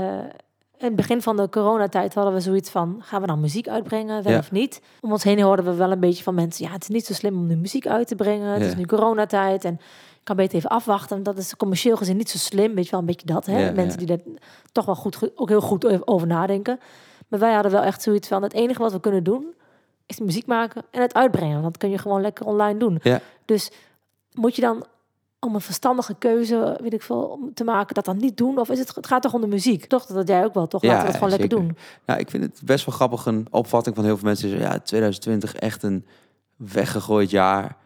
[0.78, 4.24] in het begin van de coronatijd hadden we zoiets van, gaan we dan muziek uitbrengen,
[4.24, 4.40] wel Ja.
[4.40, 4.82] of niet?
[5.02, 7.14] Om ons heen hoorden we wel een beetje van mensen, ja, het is niet zo
[7.14, 8.48] slim om nu muziek uit te brengen.
[8.52, 8.68] Het Ja.
[8.68, 9.80] is nu coronatijd en
[10.24, 11.24] kan beter even afwachten.
[11.24, 13.46] Dat is commercieel gezien niet zo slim, weet je wel, een beetje dat.
[13.46, 13.66] Hè?
[13.66, 14.06] Ja, mensen ja.
[14.06, 14.26] die daar
[14.72, 16.80] toch wel goed, ook heel goed over nadenken.
[17.28, 19.54] Maar wij hadden wel echt zoiets van, het enige wat we kunnen doen,
[20.06, 21.62] is muziek maken en het uitbrengen.
[21.62, 23.00] Want dat kun je gewoon lekker online doen.
[23.04, 23.20] Ja.
[23.46, 23.72] Dus
[24.32, 24.86] moet je dan
[25.40, 28.58] om een verstandige keuze, weet ik veel, om te maken, dat dan niet doen?
[28.58, 29.86] Of is het, het gaat toch om de muziek?
[29.86, 30.82] Toch, dat jij ook wel, toch?
[30.82, 31.78] Ja, Laten we het gewoon lekker doen.
[32.06, 33.26] Nou, ik vind het best wel grappig.
[33.26, 34.60] Een opvatting van heel veel mensen is...
[34.60, 36.06] Ja, 2020 echt een
[36.56, 37.78] weggegooid jaar.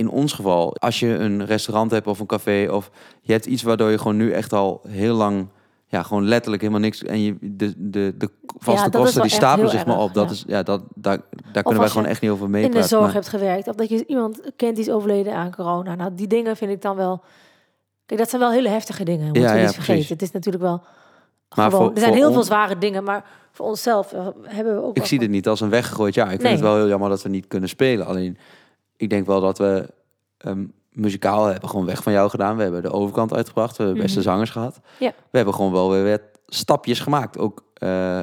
[0.00, 2.68] In ons geval, als je een restaurant hebt of een café...
[2.70, 5.46] of je hebt iets waardoor je gewoon nu echt al heel lang...
[5.86, 7.02] Ja, gewoon letterlijk helemaal niks.
[7.04, 10.14] En je, de, de, de vaste kosten die stapelen zich maar op.
[10.14, 10.30] Dat ja.
[10.30, 11.18] is, ja, dat, daar,
[11.52, 12.80] daar kunnen wij gewoon echt niet over In meepraten.
[12.80, 15.94] de zorg maar- hebt gewerkt, of dat je iemand kent die is overleden aan corona.
[15.94, 17.22] Nou, die dingen vind ik dan wel...
[18.06, 19.24] Kijk, dat zijn wel hele heftige dingen.
[19.24, 19.92] Moeten Ja, we ja, niet vergeten.
[19.94, 20.08] precies.
[20.08, 20.82] Het is natuurlijk wel
[21.56, 21.86] Maar gewoon...
[21.86, 25.06] voor- er zijn heel veel zware dingen, maar voor onszelf eh, hebben we ook Ik
[25.06, 26.32] zie dit niet als een weggegooid jaar.
[26.32, 28.06] Ik vind het wel heel jammer dat we niet kunnen spelen.
[28.06, 28.38] Alleen,
[29.00, 29.88] ik denk wel dat we
[30.38, 32.56] ehm, muzikaal hebben gewoon weg van jou gedaan.
[32.56, 33.76] We hebben de overkant uitgebracht.
[33.76, 34.28] We hebben beste Mhm.
[34.28, 34.80] zangers gehad.
[34.98, 35.12] Ja.
[35.30, 37.38] We hebben gewoon wel weer stapjes gemaakt.
[37.38, 38.20] Ook eh,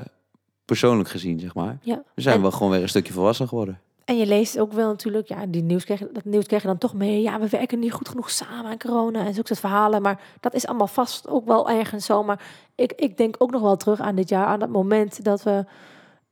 [0.65, 1.77] persoonlijk gezien, zeg maar.
[1.81, 2.03] Ja.
[2.15, 3.79] We zijn En- wel gewoon weer een stukje volwassen geworden.
[4.05, 6.77] En je leest ook wel natuurlijk, ja, die nieuws krijg, dat nieuws krijg je dan
[6.77, 7.21] toch mee.
[7.21, 10.01] Ja, we werken niet goed genoeg samen aan corona en zulke soort verhalen.
[10.01, 12.23] Maar dat is allemaal vast ook wel ergens zo.
[12.23, 12.41] Maar
[12.75, 15.65] ik, ik denk ook nog wel terug aan dit jaar, aan dat moment dat we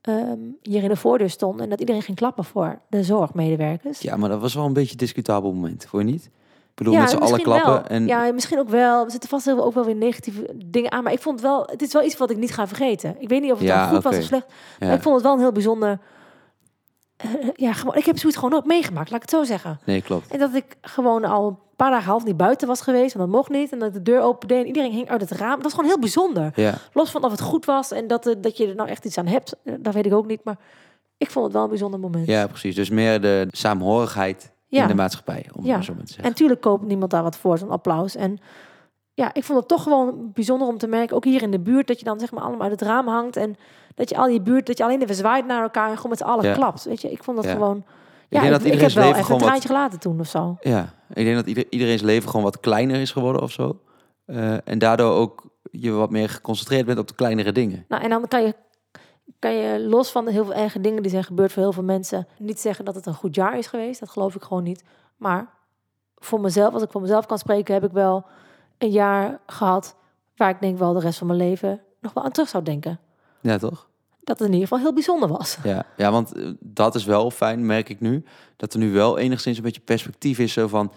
[0.05, 1.63] ehm, hier in de voordeur stonden.
[1.63, 3.99] En dat iedereen ging klappen voor de zorgmedewerkers.
[3.99, 6.25] Ja, maar dat was wel een beetje een discutabel moment, vond je niet?
[6.25, 7.73] Ik bedoel, Ja, met z'n allen misschien klappen.
[7.73, 7.97] wel.
[7.97, 9.03] En Ja, misschien ook wel.
[9.05, 11.03] Er zitten vast ook wel weer negatieve dingen aan.
[11.03, 13.15] Maar ik vond wel, het is wel iets wat ik niet ga vergeten.
[13.19, 14.45] Ik weet niet of het Ja, dan goed was of slecht.
[14.79, 15.99] ja, Maar ik vond het wel een heel bijzonder...
[17.55, 19.79] ja, gewoon, ik heb zoiets gewoon ook meegemaakt, laat ik het zo zeggen.
[19.85, 20.31] Nee, klopt.
[20.31, 23.13] En dat ik gewoon al een paar dagen half niet buiten was geweest.
[23.13, 23.71] Want dat mocht niet.
[23.71, 25.53] En dat ik de deur opende en iedereen hing uit het raam.
[25.53, 26.51] Dat was gewoon heel bijzonder.
[26.55, 29.05] Ja, Los van of het goed was en dat, eh, dat je er nou echt
[29.05, 29.55] iets aan hebt.
[29.63, 30.43] eh, Dat weet ik ook niet.
[30.43, 30.57] Maar
[31.17, 32.27] ik vond het wel een bijzonder moment.
[32.27, 32.75] ja, precies.
[32.75, 34.81] Dus meer de saamhorigheid Ja.
[34.81, 35.81] in de maatschappij, om Ja.
[35.81, 36.23] zo maar te En zeggen.
[36.29, 38.15] natuurlijk koopt niemand daar wat voor, zo'n applaus.
[38.15, 38.37] En
[39.15, 41.87] ja, ik vond het toch gewoon bijzonder om te merken, ook hier in de buurt,
[41.87, 43.35] dat je dan zeg maar allemaal uit het raam hangt.
[43.37, 43.55] En
[43.95, 46.19] dat je al je buurt, dat je alleen even zwaait naar elkaar en gewoon met
[46.19, 46.53] z'n allen Ja.
[46.53, 46.83] klapt.
[46.83, 47.51] Weet je, ik vond dat Ja.
[47.51, 47.83] gewoon...
[48.29, 50.27] denk Ja, dat ik, ik heb wel even een gewoon wat- traantje gelaten toen of
[50.27, 50.57] zo.
[50.61, 53.79] Ja, ik denk dat ieder, iedereen's leven gewoon wat kleiner is geworden of zo.
[54.25, 57.85] Eh, en daardoor ook je wat meer geconcentreerd bent op de kleinere dingen.
[57.87, 58.53] Nou, en dan kan je,
[59.39, 61.83] kan je los van de heel veel erge dingen die zijn gebeurd voor heel veel
[61.83, 63.99] mensen, niet zeggen dat het een goed jaar is geweest.
[63.99, 64.83] Dat geloof ik gewoon niet.
[65.17, 65.47] Maar
[66.15, 68.25] voor mezelf, als ik voor mezelf kan spreken, heb ik wel
[68.85, 69.95] een jaar gehad
[70.35, 72.99] waar ik denk wel de rest van mijn leven nog wel aan terug zou denken.
[73.41, 73.87] Ja, toch?
[74.23, 75.57] Dat het in ieder geval heel bijzonder was.
[75.63, 78.23] Ja, ja want eh, dat is wel fijn, merk ik nu.
[78.55, 80.53] Dat er nu wel enigszins een beetje perspectief is.
[80.53, 80.91] Zo van,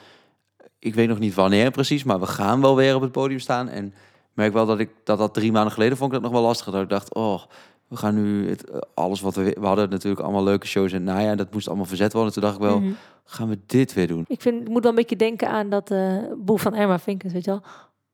[0.78, 3.68] ik weet nog niet wanneer precies, maar we gaan wel weer op het podium staan.
[3.68, 3.94] En
[4.32, 6.72] merk wel dat ik dat, dat drie maanden geleden vond ik dat nog wel lastig.
[6.72, 7.42] Dat ik dacht, oh,
[7.88, 9.56] we gaan nu het, eh, alles wat we...
[9.60, 11.36] We hadden natuurlijk allemaal leuke shows in het najaar.
[11.36, 12.32] Dat moest allemaal verzet worden.
[12.32, 12.90] Toen dacht ik wel, Mhm.
[13.24, 14.24] gaan we dit weer doen?
[14.28, 17.32] Ik, vind, ik moet wel een beetje denken aan dat eh boek van Emma Vinkers,
[17.32, 17.62] weet je wel.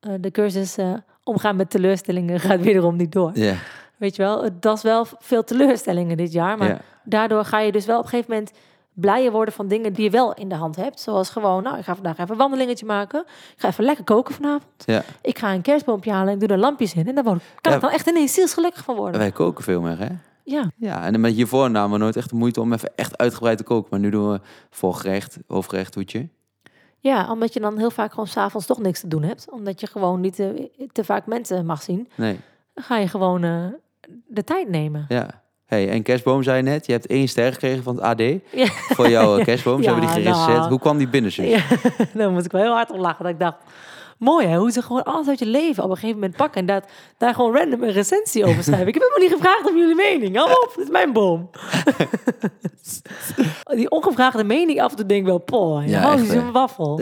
[0.00, 0.76] Eh, de cursus
[1.22, 3.30] omgaan met teleurstellingen gaat wederom niet door.
[3.34, 3.54] Ja,
[3.96, 6.58] Weet je wel, Het- dat is wel veel teleurstellingen dit jaar.
[6.58, 8.52] Maar daardoor ga je dus wel op een gegeven moment
[8.94, 11.00] blijer worden van dingen die je wel in de hand hebt.
[11.00, 13.20] Zoals gewoon, nou, ik ga vandaag even een wandelingetje maken.
[13.26, 14.64] Ik ga even lekker koken vanavond.
[14.84, 15.02] ja.
[15.22, 17.06] Ik ga een kerstboompje halen en doe er lampjes in.
[17.08, 17.78] En daar word, kan Ja.
[17.78, 19.20] ik dan echt ineens zielsgelukkig van worden.
[19.20, 20.08] Wij koken veel meer, hè?
[20.44, 23.58] Ja, Ja, en met hiervoor namen we nooit echt de moeite om even echt uitgebreid
[23.58, 23.88] te koken.
[23.90, 26.28] Maar nu doen we voorgerecht, hoofdgerecht, toetje.
[26.98, 29.50] ja, omdat je dan heel vaak gewoon s'avonds toch niks te doen hebt.
[29.50, 32.08] Omdat je gewoon niet te, te vaak mensen mag zien.
[32.14, 32.40] Nee,
[32.74, 33.64] Dan ga je gewoon eh,
[34.26, 35.04] de tijd nemen.
[35.08, 35.42] ja.
[35.66, 38.66] Hey, en kerstboom zei je net, je hebt één ster gekregen van het AD Ja.
[38.68, 39.82] voor jouw kerstboom.
[39.82, 40.68] Ze Ja, hebben die nou.
[40.68, 41.32] Hoe kwam die binnen?
[41.32, 41.48] Suus?
[41.50, 41.60] Ja,
[42.14, 43.24] daar moest ik wel heel hard om lachen.
[43.24, 43.56] Dat ik dacht,
[44.18, 46.60] mooi hè, hoe ze gewoon alles uit je leven op een gegeven moment pakken.
[46.60, 46.84] En dat,
[47.18, 48.86] daar gewoon random een recensie over schrijven.
[48.86, 50.36] Ik heb helemaal niet gevraagd om jullie mening.
[50.36, 51.50] Hou op, dit is mijn boom.
[53.74, 56.36] Die ongevraagde mening af en toe denk ik wel, poh, Ja, hè.
[56.36, 57.00] een waffel.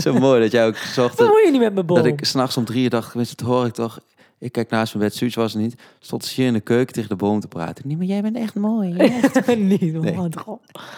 [0.00, 1.96] Zo mooi dat jij ook zocht dat, moet je niet met mijn boom?
[1.96, 3.98] dat ik s'nachts om drie uur dacht, dat hoor ik toch.
[4.42, 5.74] Ik kijk naast mijn bed, Suus was er niet.
[5.98, 7.88] Stond ze hier in de keuken tegen de boom te praten.
[7.88, 8.94] Nee, maar jij bent echt mooi.
[8.96, 9.54] hè?
[9.54, 10.16] niet, Nee.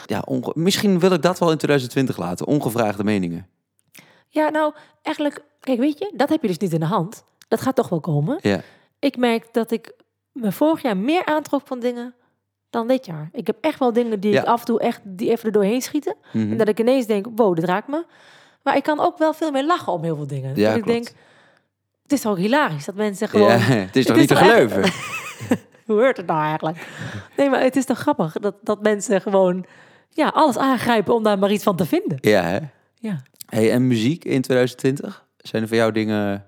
[0.06, 2.46] ja, onge- misschien wil ik dat wel in 2020 laten.
[2.46, 3.46] Ongevraagde meningen.
[4.28, 7.24] Ja, nou, eigenlijk, kijk, weet je, dat heb je dus niet in de hand.
[7.48, 8.38] Dat gaat toch wel komen.
[8.40, 8.60] Ja,
[8.98, 9.92] Ik merk dat ik
[10.32, 12.14] me vorig jaar meer aantrok van dingen
[12.70, 13.28] dan dit jaar.
[13.32, 15.82] Ik heb echt wel dingen die ik af en toe echt die even er doorheen
[15.82, 16.16] schieten.
[16.32, 16.50] Mhm.
[16.50, 18.04] En dat ik ineens denk, wow, dit raakt me.
[18.62, 20.56] Maar ik kan ook wel veel meer lachen om heel veel dingen.
[20.56, 21.04] Ja, dat ik klopt.
[21.04, 21.16] denk,
[22.04, 23.48] het is toch ook hilarisch dat mensen gewoon...
[23.48, 24.82] ja, het is toch niet te echt- geloven?
[25.86, 26.86] Hoe hoort het nou eigenlijk?
[27.36, 29.64] Nee, maar het is toch grappig dat, dat mensen gewoon
[30.10, 32.18] ja, alles aangrijpen om daar maar iets van te vinden.
[32.20, 32.58] Ja, hè?
[32.94, 33.22] Ja.
[33.46, 35.26] Hey, en muziek in 2020?
[35.36, 36.46] Zijn er voor jou dingen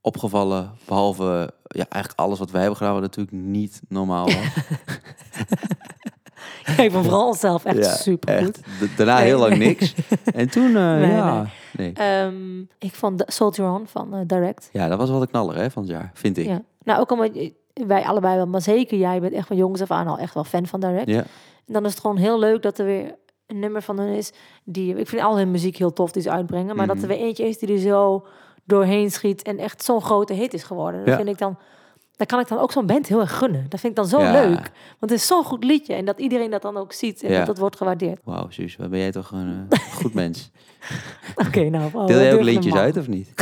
[0.00, 4.36] opgevallen, behalve ja, eigenlijk alles wat wij hebben gedaan, wat natuurlijk niet normaal was?
[6.84, 8.58] Ik vond vooral onszelf echt Ja, super goed.
[8.96, 9.94] Daarna heel lang niks.
[10.34, 11.92] En toen, eh, Nee, ja, nee.
[11.92, 14.68] Ehm, ik vond Soldier On van eh, Direct.
[14.72, 16.44] Ja, dat was wel de knaller hè, van het jaar, vind ik.
[16.46, 16.52] Ja.
[16.52, 16.62] Ja.
[16.84, 17.52] Nou, ook omdat je-
[17.86, 20.44] wij allebei wel, maar zeker jij bent echt van jongens af aan al echt wel
[20.44, 21.08] fan van Direct.
[21.08, 21.24] En
[21.66, 23.14] dan is het gewoon heel leuk dat er weer
[23.46, 24.32] een nummer van hun is
[24.64, 27.10] die ik vind al hun muziek heel tof die ze uitbrengen, maar dat er Mhm.
[27.12, 28.26] weer eentje is die er zo
[28.64, 31.00] doorheen schiet en echt zo'n grote hit is geworden.
[31.00, 31.16] Dat Ja.
[31.16, 31.58] vind ik dan
[32.16, 33.66] daar kan ik dan ook zo'n band heel erg gunnen.
[33.68, 34.32] Dat vind ik dan zo Ja.
[34.32, 34.70] leuk.
[34.98, 37.36] Want het is zo'n goed liedje en dat iedereen dat dan ook ziet en Ja.
[37.38, 38.20] dat dat wordt gewaardeerd.
[38.24, 40.50] Wauw, Suus, wat ben jij toch een eh, goed mens.
[41.34, 41.84] Oké, nou.
[41.84, 42.78] oh, Deel jij wat ook man.
[42.78, 43.32] uit of niet?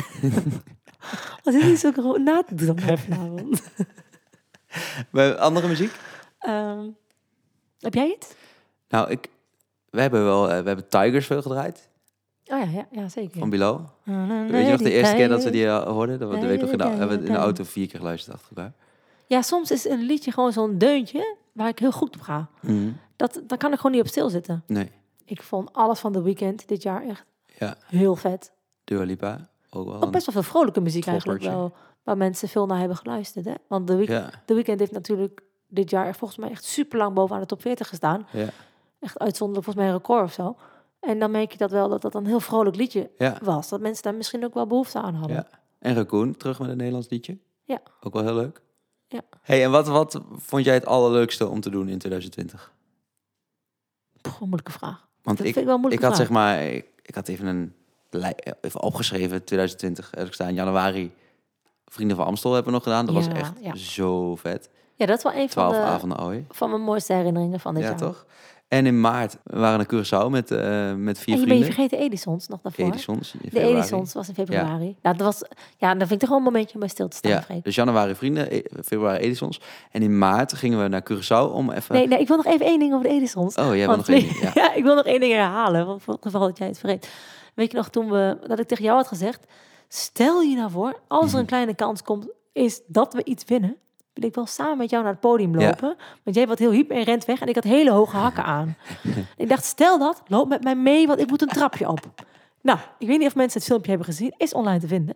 [1.42, 3.62] Wat is niet zo groot na te doen vanavond.
[5.10, 5.92] Bij andere muziek?
[6.38, 6.87] Ehm,
[7.78, 8.34] heb jij iets?
[8.88, 9.28] Nou, ik,
[9.90, 11.88] we hebben wel, eh, we hebben Tigers veel gedraaid
[12.46, 13.38] Oh ja, ja, ja zeker.
[13.38, 13.90] van Bilal.
[14.04, 16.18] Nee, Weet je nog de eerste keer dat we die eh, hoorden?
[16.18, 17.87] Dat we, dat weet ik nog in de, Ja, hebben we in de auto vier
[17.88, 18.72] keer geluisterd achter elkaar.
[19.26, 22.48] Ja, soms is een liedje gewoon zo'n deuntje waar ik heel goed op ga.
[22.61, 22.90] Mhm.
[23.16, 24.62] Dat, daar kan ik gewoon niet op stilzitten.
[24.66, 24.90] Nee,
[25.24, 27.24] Ik vond alles van The Weeknd dit jaar echt
[27.59, 28.52] ja, heel vet.
[28.85, 29.48] Dua Lipa.
[29.70, 30.02] Ook wel.
[30.02, 31.74] Ook best wel veel vrolijke muziek eigenlijk wel.
[32.02, 33.44] Waar mensen veel naar hebben geluisterd.
[33.44, 33.54] Hè?
[33.68, 37.14] Want The, Week Ja, The Weeknd heeft natuurlijk dit jaar volgens mij echt super lang
[37.14, 38.26] bovenaan de top 40 gestaan.
[38.33, 38.46] ja,
[39.00, 40.57] Echt uitzonderlijk volgens mij een record of zo.
[41.06, 43.68] En dan merk je dat wel dat dat een heel vrolijk liedje ja, was.
[43.68, 45.36] Dat mensen daar misschien ook wel behoefte aan hadden.
[45.36, 45.46] ja.
[45.78, 47.38] En Raccoon, terug met een Nederlands liedje.
[47.64, 47.82] Ja.
[48.00, 48.62] Ook wel heel leuk.
[49.08, 49.20] Ja.
[49.42, 52.72] Hey, en wat, wat vond jij het allerleukste om te doen in 2020?
[54.20, 55.06] Poeh, een moeilijke vraag.
[55.22, 56.16] Want dat ik, vind ik wel had vraag.
[56.16, 57.74] zeg maar, ik, ik had even een
[58.60, 60.10] even opgeschreven 2020.
[60.10, 61.12] Heb ik staan januari.
[61.86, 63.06] Vrienden van Amstel hebben we nog gedaan.
[63.06, 63.76] Dat was echt ja.
[63.76, 64.70] zo vet.
[64.94, 67.88] Ja, dat is wel een van, de, avonden van mijn mooiste herinneringen van dit Ja,
[67.88, 67.98] jaar.
[67.98, 68.26] toch?
[68.68, 71.98] En in maart we waren naar Curaçao met, eh, met vier En je je vergeten
[71.98, 72.85] Edisons nog daarvoor.
[72.87, 73.35] Edisons.
[73.50, 73.61] De.
[73.61, 74.96] Edisons was in februari.
[75.03, 75.42] Nou, dat was,
[75.77, 77.74] ja, dan vind ik toch gewoon een momentje om bij stil te staan, Ja, dus
[77.74, 79.61] januari vrienden, e- februari Edisons.
[79.90, 81.94] En in maart gingen we naar Curaçao om even...
[81.94, 83.55] Nee, nee, ik wil nog even één ding over de Edisons.
[83.57, 84.50] Oh, jij wil nog één ding, ja.
[84.55, 87.09] ja, ik wil nog één ding herhalen, want voor het geval dat jij het vergeet.
[87.55, 89.40] Weet je nog toen we, dat ik tegen jou had gezegd,
[89.88, 91.35] stel je nou voor, als Mhm.
[91.35, 93.77] er een kleine kans komt, is dat we iets winnen,
[94.14, 95.66] wil ik wel samen met jou naar het podium Ja.
[95.66, 95.96] lopen.
[96.22, 98.77] Want jij wordt heel hyper en rent weg en ik had hele hoge hakken aan.
[99.37, 102.00] ik dacht, stel dat, loop met mij mee, want ik moet een trapje op.
[102.64, 105.14] Nou, ik weet niet of mensen het filmpje hebben gezien, is online te vinden.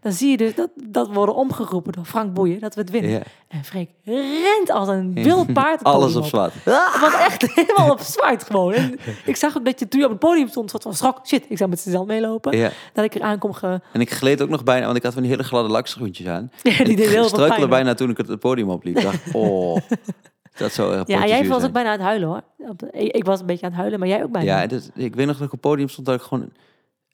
[0.00, 3.10] Dan zie je dus dat, dat worden omgeroepen door Frank Boeien, dat we het winnen.
[3.10, 3.22] Ja.
[3.48, 5.82] En Freek rent als een wild paard.
[5.94, 6.54] Alles op zwart.
[6.54, 8.72] het was echt helemaal op zwart gewoon.
[8.72, 11.26] En ik zag ook dat je toen je op het podium stond, soort van schrok.
[11.26, 12.56] Shit, ik zou met z'n meelopen.
[12.56, 12.70] Ja.
[12.92, 13.80] Dat ik eraan kom ge...
[13.92, 16.50] En ik gleed ook nog bijna, want ik had van die hele gladde lakschoentjes aan.
[16.62, 17.70] Ja, die ik deed heel struikelde pijn.
[17.70, 18.96] bijna toen ik het, het podium opliep.
[18.96, 19.76] Ik dacht, oh,
[20.56, 22.42] dat zou Ja, jij was ook bijna aan het huilen hoor.
[22.90, 24.60] Ik, ik was een beetje aan het huilen, maar jij ook bijna.
[24.60, 26.50] Ja, dus, ik weet nog dat ik op het podium stond dat ik gewoon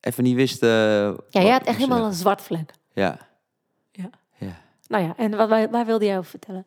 [0.07, 0.63] even niet wist...
[0.63, 2.73] eh, ja jij ik had echt helemaal een zwart vlek.
[2.93, 3.19] Ja.
[3.93, 4.11] Ja.
[4.39, 4.57] Ja.
[4.89, 6.67] Nou ja, en wat, waar, waar wilde jij over vertellen?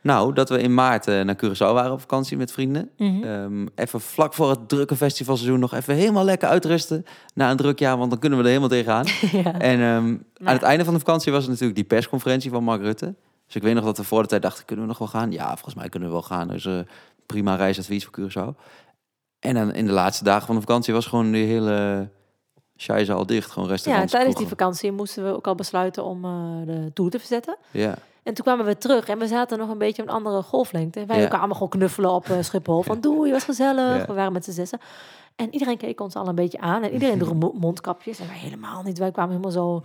[0.00, 2.90] Nou, dat we in maart eh, naar Curaçao waren op vakantie met vrienden.
[2.96, 3.22] Mhm.
[3.22, 7.04] Ehm, even vlak voor het drukke festivalseizoen nog even helemaal lekker uitrusten.
[7.34, 9.06] Na een druk jaar, want dan kunnen we er helemaal tegenaan.
[9.44, 9.58] ja.
[9.58, 10.16] En ehm,
[10.48, 13.14] aan het einde van de vakantie was er natuurlijk die persconferentie van Mark Rutte.
[13.46, 15.32] Dus ik weet nog dat we voor de tijd dachten, kunnen we nog wel gaan?
[15.32, 16.48] Ja, volgens mij kunnen we wel gaan.
[16.48, 16.78] Dus eh,
[17.26, 18.60] prima reisadvies voor Curaçao.
[19.38, 22.08] En dan in de laatste dagen van de vakantie was gewoon die hele
[22.82, 23.50] scheisse al dicht.
[23.50, 24.12] Gewoon ja, restaurants.
[24.12, 26.30] tijdens die vakantie moesten we ook al besluiten om eh,
[26.66, 27.56] de tour te verzetten.
[27.70, 30.42] Ja, En toen kwamen we terug en we zaten nog een beetje op een andere
[30.42, 31.04] golflengte.
[31.06, 31.26] Wij Ja.
[31.28, 32.82] kwamen gewoon knuffelen op eh, Schiphol.
[32.82, 33.96] Van doei, was gezellig.
[33.98, 34.06] Ja.
[34.06, 34.80] We waren met z'n zessen.
[35.36, 36.82] En iedereen keek ons al een beetje aan.
[36.82, 38.18] En iedereen droeg mo- mondkapjes.
[38.18, 38.98] En wij helemaal niet.
[38.98, 39.82] Wij kwamen helemaal zo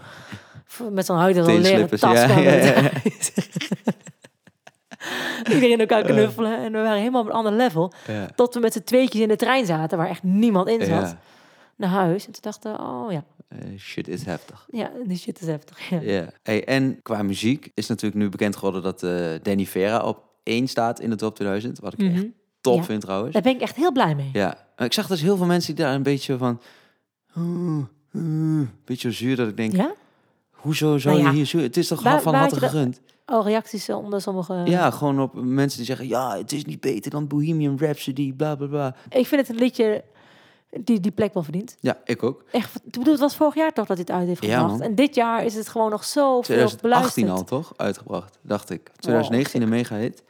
[0.91, 2.01] met zo'n huid en leren tas.
[2.21, 2.73] ja, ja, ja.
[2.73, 3.31] thuis.
[5.53, 6.57] iedereen elkaar knuffelen.
[6.57, 7.93] En we waren helemaal op een ander level.
[8.07, 8.27] ja.
[8.35, 11.15] Tot we met z'n tweetjes in de trein zaten, waar echt niemand in zat.
[11.83, 12.25] Naar huis.
[12.25, 14.65] En toen dachten oh ja, Eh, shit is heftig.
[14.71, 15.89] ja, die shit is heftig.
[15.89, 16.29] Ja.
[16.43, 20.67] Hey, en qua muziek is natuurlijk nu bekend geworden dat eh, Danny Vera op één
[20.67, 21.79] staat in de top 2000.
[21.79, 22.25] Wat ik echt Mhm.
[22.61, 22.83] top Ja.
[22.83, 23.33] vind trouwens.
[23.33, 24.29] Daar ben ik echt heel blij mee.
[24.33, 26.61] Ja, ik zag dus heel veel mensen die daar een beetje van...
[27.37, 29.93] "Oh, eh," een beetje zuur dat ik denk, Ja?
[30.51, 31.61] hoezo zou Nou ja, je hier zuur?
[31.61, 33.01] Het is toch waar- van je gegund?
[33.25, 34.53] Oh, reacties eh, onder sommige...
[34.65, 38.55] Ja, gewoon op mensen die zeggen, ja, het is niet beter dan Bohemian Rhapsody, bla
[38.55, 38.95] bla bla.
[39.09, 40.03] Ik vind het een liedje
[40.79, 41.77] die die plek wel verdient.
[41.79, 42.43] Ja, ik ook.
[42.51, 44.79] Echt, ik bedoel, het was vorig jaar toch dat het uit heeft gebracht.
[44.79, 47.29] en dit jaar is het gewoon nog zo veel 2018 beluisterd.
[47.29, 47.73] al, toch?
[47.77, 48.89] Uitgebracht, dacht ik.
[48.99, 50.23] 2019 een mega hit.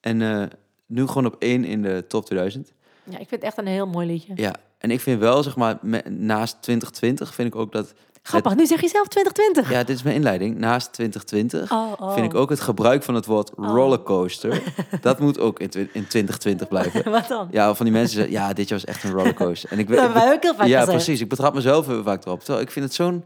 [0.00, 0.42] En eh,
[0.86, 2.72] nu gewoon op één in de top 2000.
[3.04, 4.32] Ja, ik vind het echt een heel mooi liedje.
[4.34, 5.78] Ja, en ik vind wel, zeg maar,
[6.10, 7.94] naast 2020 vind ik ook dat...
[8.28, 9.70] Grappig, nu zeg je zelf 2020.
[9.72, 10.58] Ja, dit is mijn inleiding.
[10.58, 12.12] Naast 2020 Oh, oh.
[12.14, 13.66] vind ik ook het gebruik van het woord Oh.
[13.74, 14.62] rollercoaster.
[15.00, 17.10] dat moet ook in, in 2020 blijven.
[17.10, 17.48] Wat dan?
[17.50, 19.72] Ja, van die mensen zeggen, ja, dit jaar was echt een rollercoaster.
[19.72, 20.96] En ik Dat hebben wij ook heel vaak Ja, gezegd.
[21.04, 21.20] precies.
[21.20, 22.38] Ik betrap mezelf heel vaak erop.
[22.40, 23.24] Terwijl ik vind het zo'n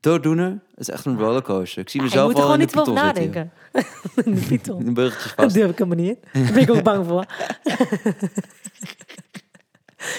[0.00, 0.48] dooddoener.
[0.50, 1.82] Het is echt een rollercoaster.
[1.82, 3.32] Ik zie Ja, je mezelf moet er al in gewoon de niet over zitten.
[3.32, 3.52] nadenken.
[4.24, 4.80] In de Python.
[4.80, 5.54] In een burgertje Dat vast.
[5.56, 6.42] durf ik helemaal niet in.
[6.44, 7.24] Daar ben ik ook bang voor.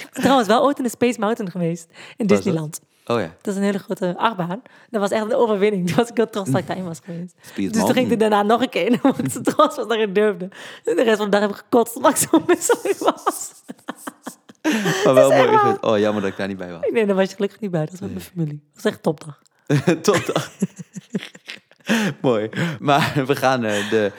[0.02, 1.88] ik ben trouwens wel ooit in de Space Mountain geweest.
[2.18, 2.28] In?
[2.28, 2.82] Disneyland.
[3.14, 4.62] Oh ja, Dat is een hele grote achtbaan.
[4.90, 5.86] Dat was echt een overwinning.
[5.88, 7.36] Toen was ik heel trots dat ik daarin was geweest.
[7.42, 9.00] Speed Dus toen ging ik er daarna nog een keer in.
[9.04, 10.50] Omdat ik zo trots was dat ik durfde.
[10.84, 13.52] En de rest van de dag heb ik gekotst omdat ik zo misselijk was.
[15.04, 15.50] Maar wel mooi.
[15.50, 15.78] waar.
[15.82, 16.90] Oh, jammer dat ik daar niet bij was.
[16.92, 17.80] Nee, daar was je gelukkig niet bij.
[17.80, 18.64] Dat was met mijn familie.
[18.74, 19.42] Dat was echt topdag.
[20.02, 20.42] Tot dan.
[22.22, 22.50] mooi.
[22.80, 24.14] Maar we gaan eh, de je, ik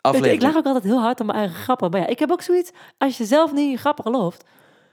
[0.00, 0.42] aflevering...
[0.42, 1.90] lach ook altijd heel hard om mijn eigen grappen.
[1.90, 2.70] Maar ja, ik heb ook zoiets.
[2.98, 4.44] Als je zelf niet je grappen gelooft.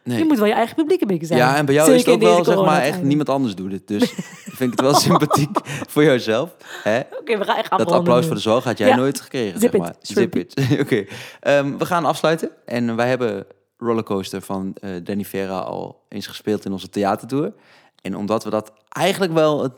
[0.04, 0.18] Nee.
[0.18, 1.40] Je moet wel je eigen publiek een beetje zijn.
[1.40, 3.88] Ja, en bij jou is het ook wel, zeg maar, echt niemand anders doet het.
[3.88, 4.04] Dus
[4.58, 6.56] vind ik het wel sympathiek voor jouzelf.
[6.84, 7.00] Hè?
[7.20, 8.96] Oké, we gaan echt Dat applaus voor de zorg had jij Ja.
[8.96, 9.80] nooit gekregen, Zip zeg it.
[9.80, 9.96] maar.
[10.02, 10.54] Zip it.
[10.84, 11.06] Oké.
[11.40, 12.50] Ehm, we gaan afsluiten.
[12.66, 13.46] En wij hebben
[13.78, 17.54] Rollercoaster van eh, Danny Vera al eens gespeeld in onze theatertour.
[18.02, 19.72] En omdat we dat eigenlijk wel het,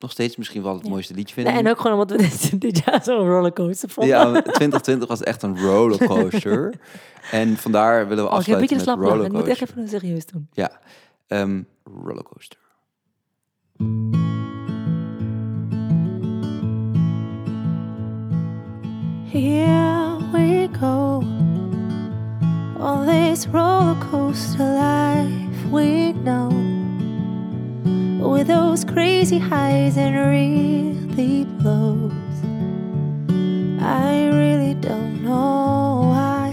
[0.00, 0.90] nog steeds misschien wel het Ja.
[0.90, 1.52] mooiste liedje vinden.
[1.52, 2.16] Nee, en ook gewoon omdat we
[2.50, 4.16] dit, dit jaar zo'n rollercoaster vonden.
[4.16, 6.74] Ja, 2020 was echt een rollercoaster.
[7.30, 9.26] en vandaar willen we oh, ik heb een afsluiten met.
[9.26, 9.68] Ik moet echt rollercoaster.
[9.68, 10.48] even serieus doen.
[10.52, 10.80] Ja,
[11.26, 11.62] ehm,
[12.02, 12.58] rollercoaster.
[19.32, 21.22] Here we go
[22.80, 23.94] on this roller
[28.50, 32.12] those crazy highs and really lows.
[33.80, 36.48] I really don't know why.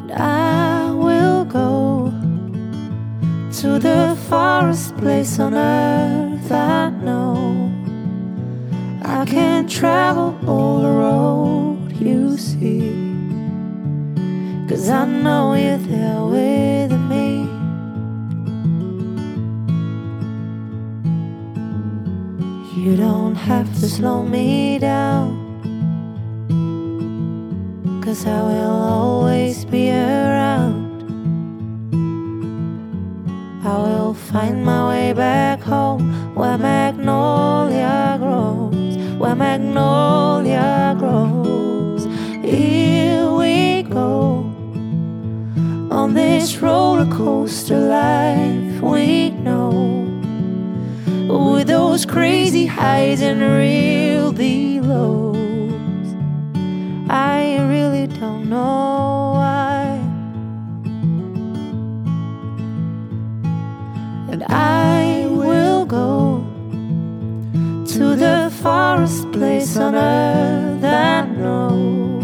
[0.00, 2.10] And I will go
[3.60, 7.70] to the farthest place on earth I know.
[9.02, 12.80] I can travel all the road you see.
[14.68, 16.61] Cause I know you're there with
[22.82, 25.38] You don't have to slow me down.
[28.02, 29.91] Cause I will always be
[52.82, 54.32] highs and real
[54.82, 56.08] lows.
[57.08, 57.40] I
[57.72, 59.82] really don't know why.
[64.32, 66.44] and I will go
[67.94, 72.20] to the farthest place on earth I know.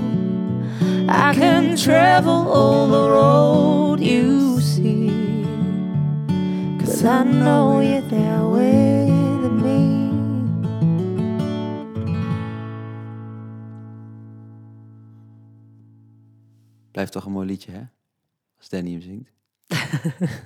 [1.08, 5.10] I can travel all the road you see,
[6.80, 7.97] cause I know you're
[16.92, 17.80] Blijft toch een mooi liedje, hè?
[18.58, 19.30] Als Danny hem zingt.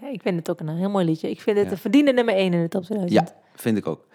[0.00, 1.30] Nee, ik vind het ook een heel mooi liedje.
[1.30, 1.72] Ik vind het Ja.
[1.72, 3.20] een verdiende nummer 1 in de top 2000.
[3.28, 4.06] Ja, vind ik ook.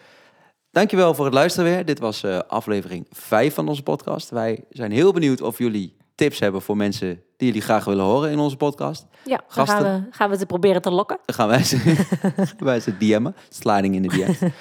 [0.72, 1.86] Dankjewel voor het luisteren weer.
[1.86, 4.30] Dit was eh, aflevering 5 van onze podcast.
[4.30, 8.32] Wij zijn heel benieuwd of jullie tips hebben voor mensen die jullie graag willen horen
[8.32, 9.06] in onze podcast.
[9.26, 9.78] Ja, Gasten.
[9.78, 11.20] gaan we, gaan we ze proberen te lokken.
[11.26, 12.06] Dan gaan wij ze,
[12.60, 13.36] wij ze DM'en.
[13.50, 14.52] Sliding in de DM's.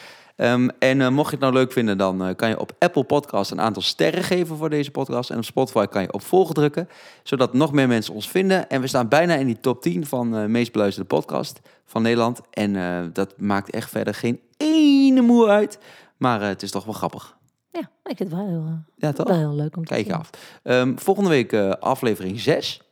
[0.42, 3.05] Ehm, en eh, mocht je het nou leuk vinden, dan eh, kan je op Apple
[3.05, 5.31] Podcast een aantal sterren geven voor deze podcast.
[5.31, 6.88] En op Spotify kan je op volgen drukken,
[7.22, 8.68] zodat nog meer mensen ons vinden.
[8.68, 12.40] En we staan bijna in die top 10 van eh meest beluisterde podcast van Nederland.
[12.50, 12.72] En
[13.12, 15.78] dat maakt echt verder geen ene moe uit.
[16.16, 17.37] Maar het is toch wel grappig.
[17.70, 19.28] Ja, ik vind het wel heel, Ja, toch?
[19.28, 20.14] wel heel leuk om te Kijk zien.
[20.14, 20.31] af.
[20.62, 22.83] Ehm, volgende week aflevering 6.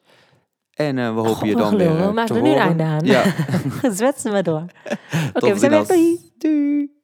[0.75, 1.97] En we hopen je dan gelul.
[1.97, 3.05] weer We maken er nu een einde aan.
[3.05, 3.23] Ja,
[3.93, 4.65] Zwetsen we door.
[5.35, 5.87] Oké, we zijn weg.
[5.87, 6.19] Doei.
[6.39, 6.99] Doei.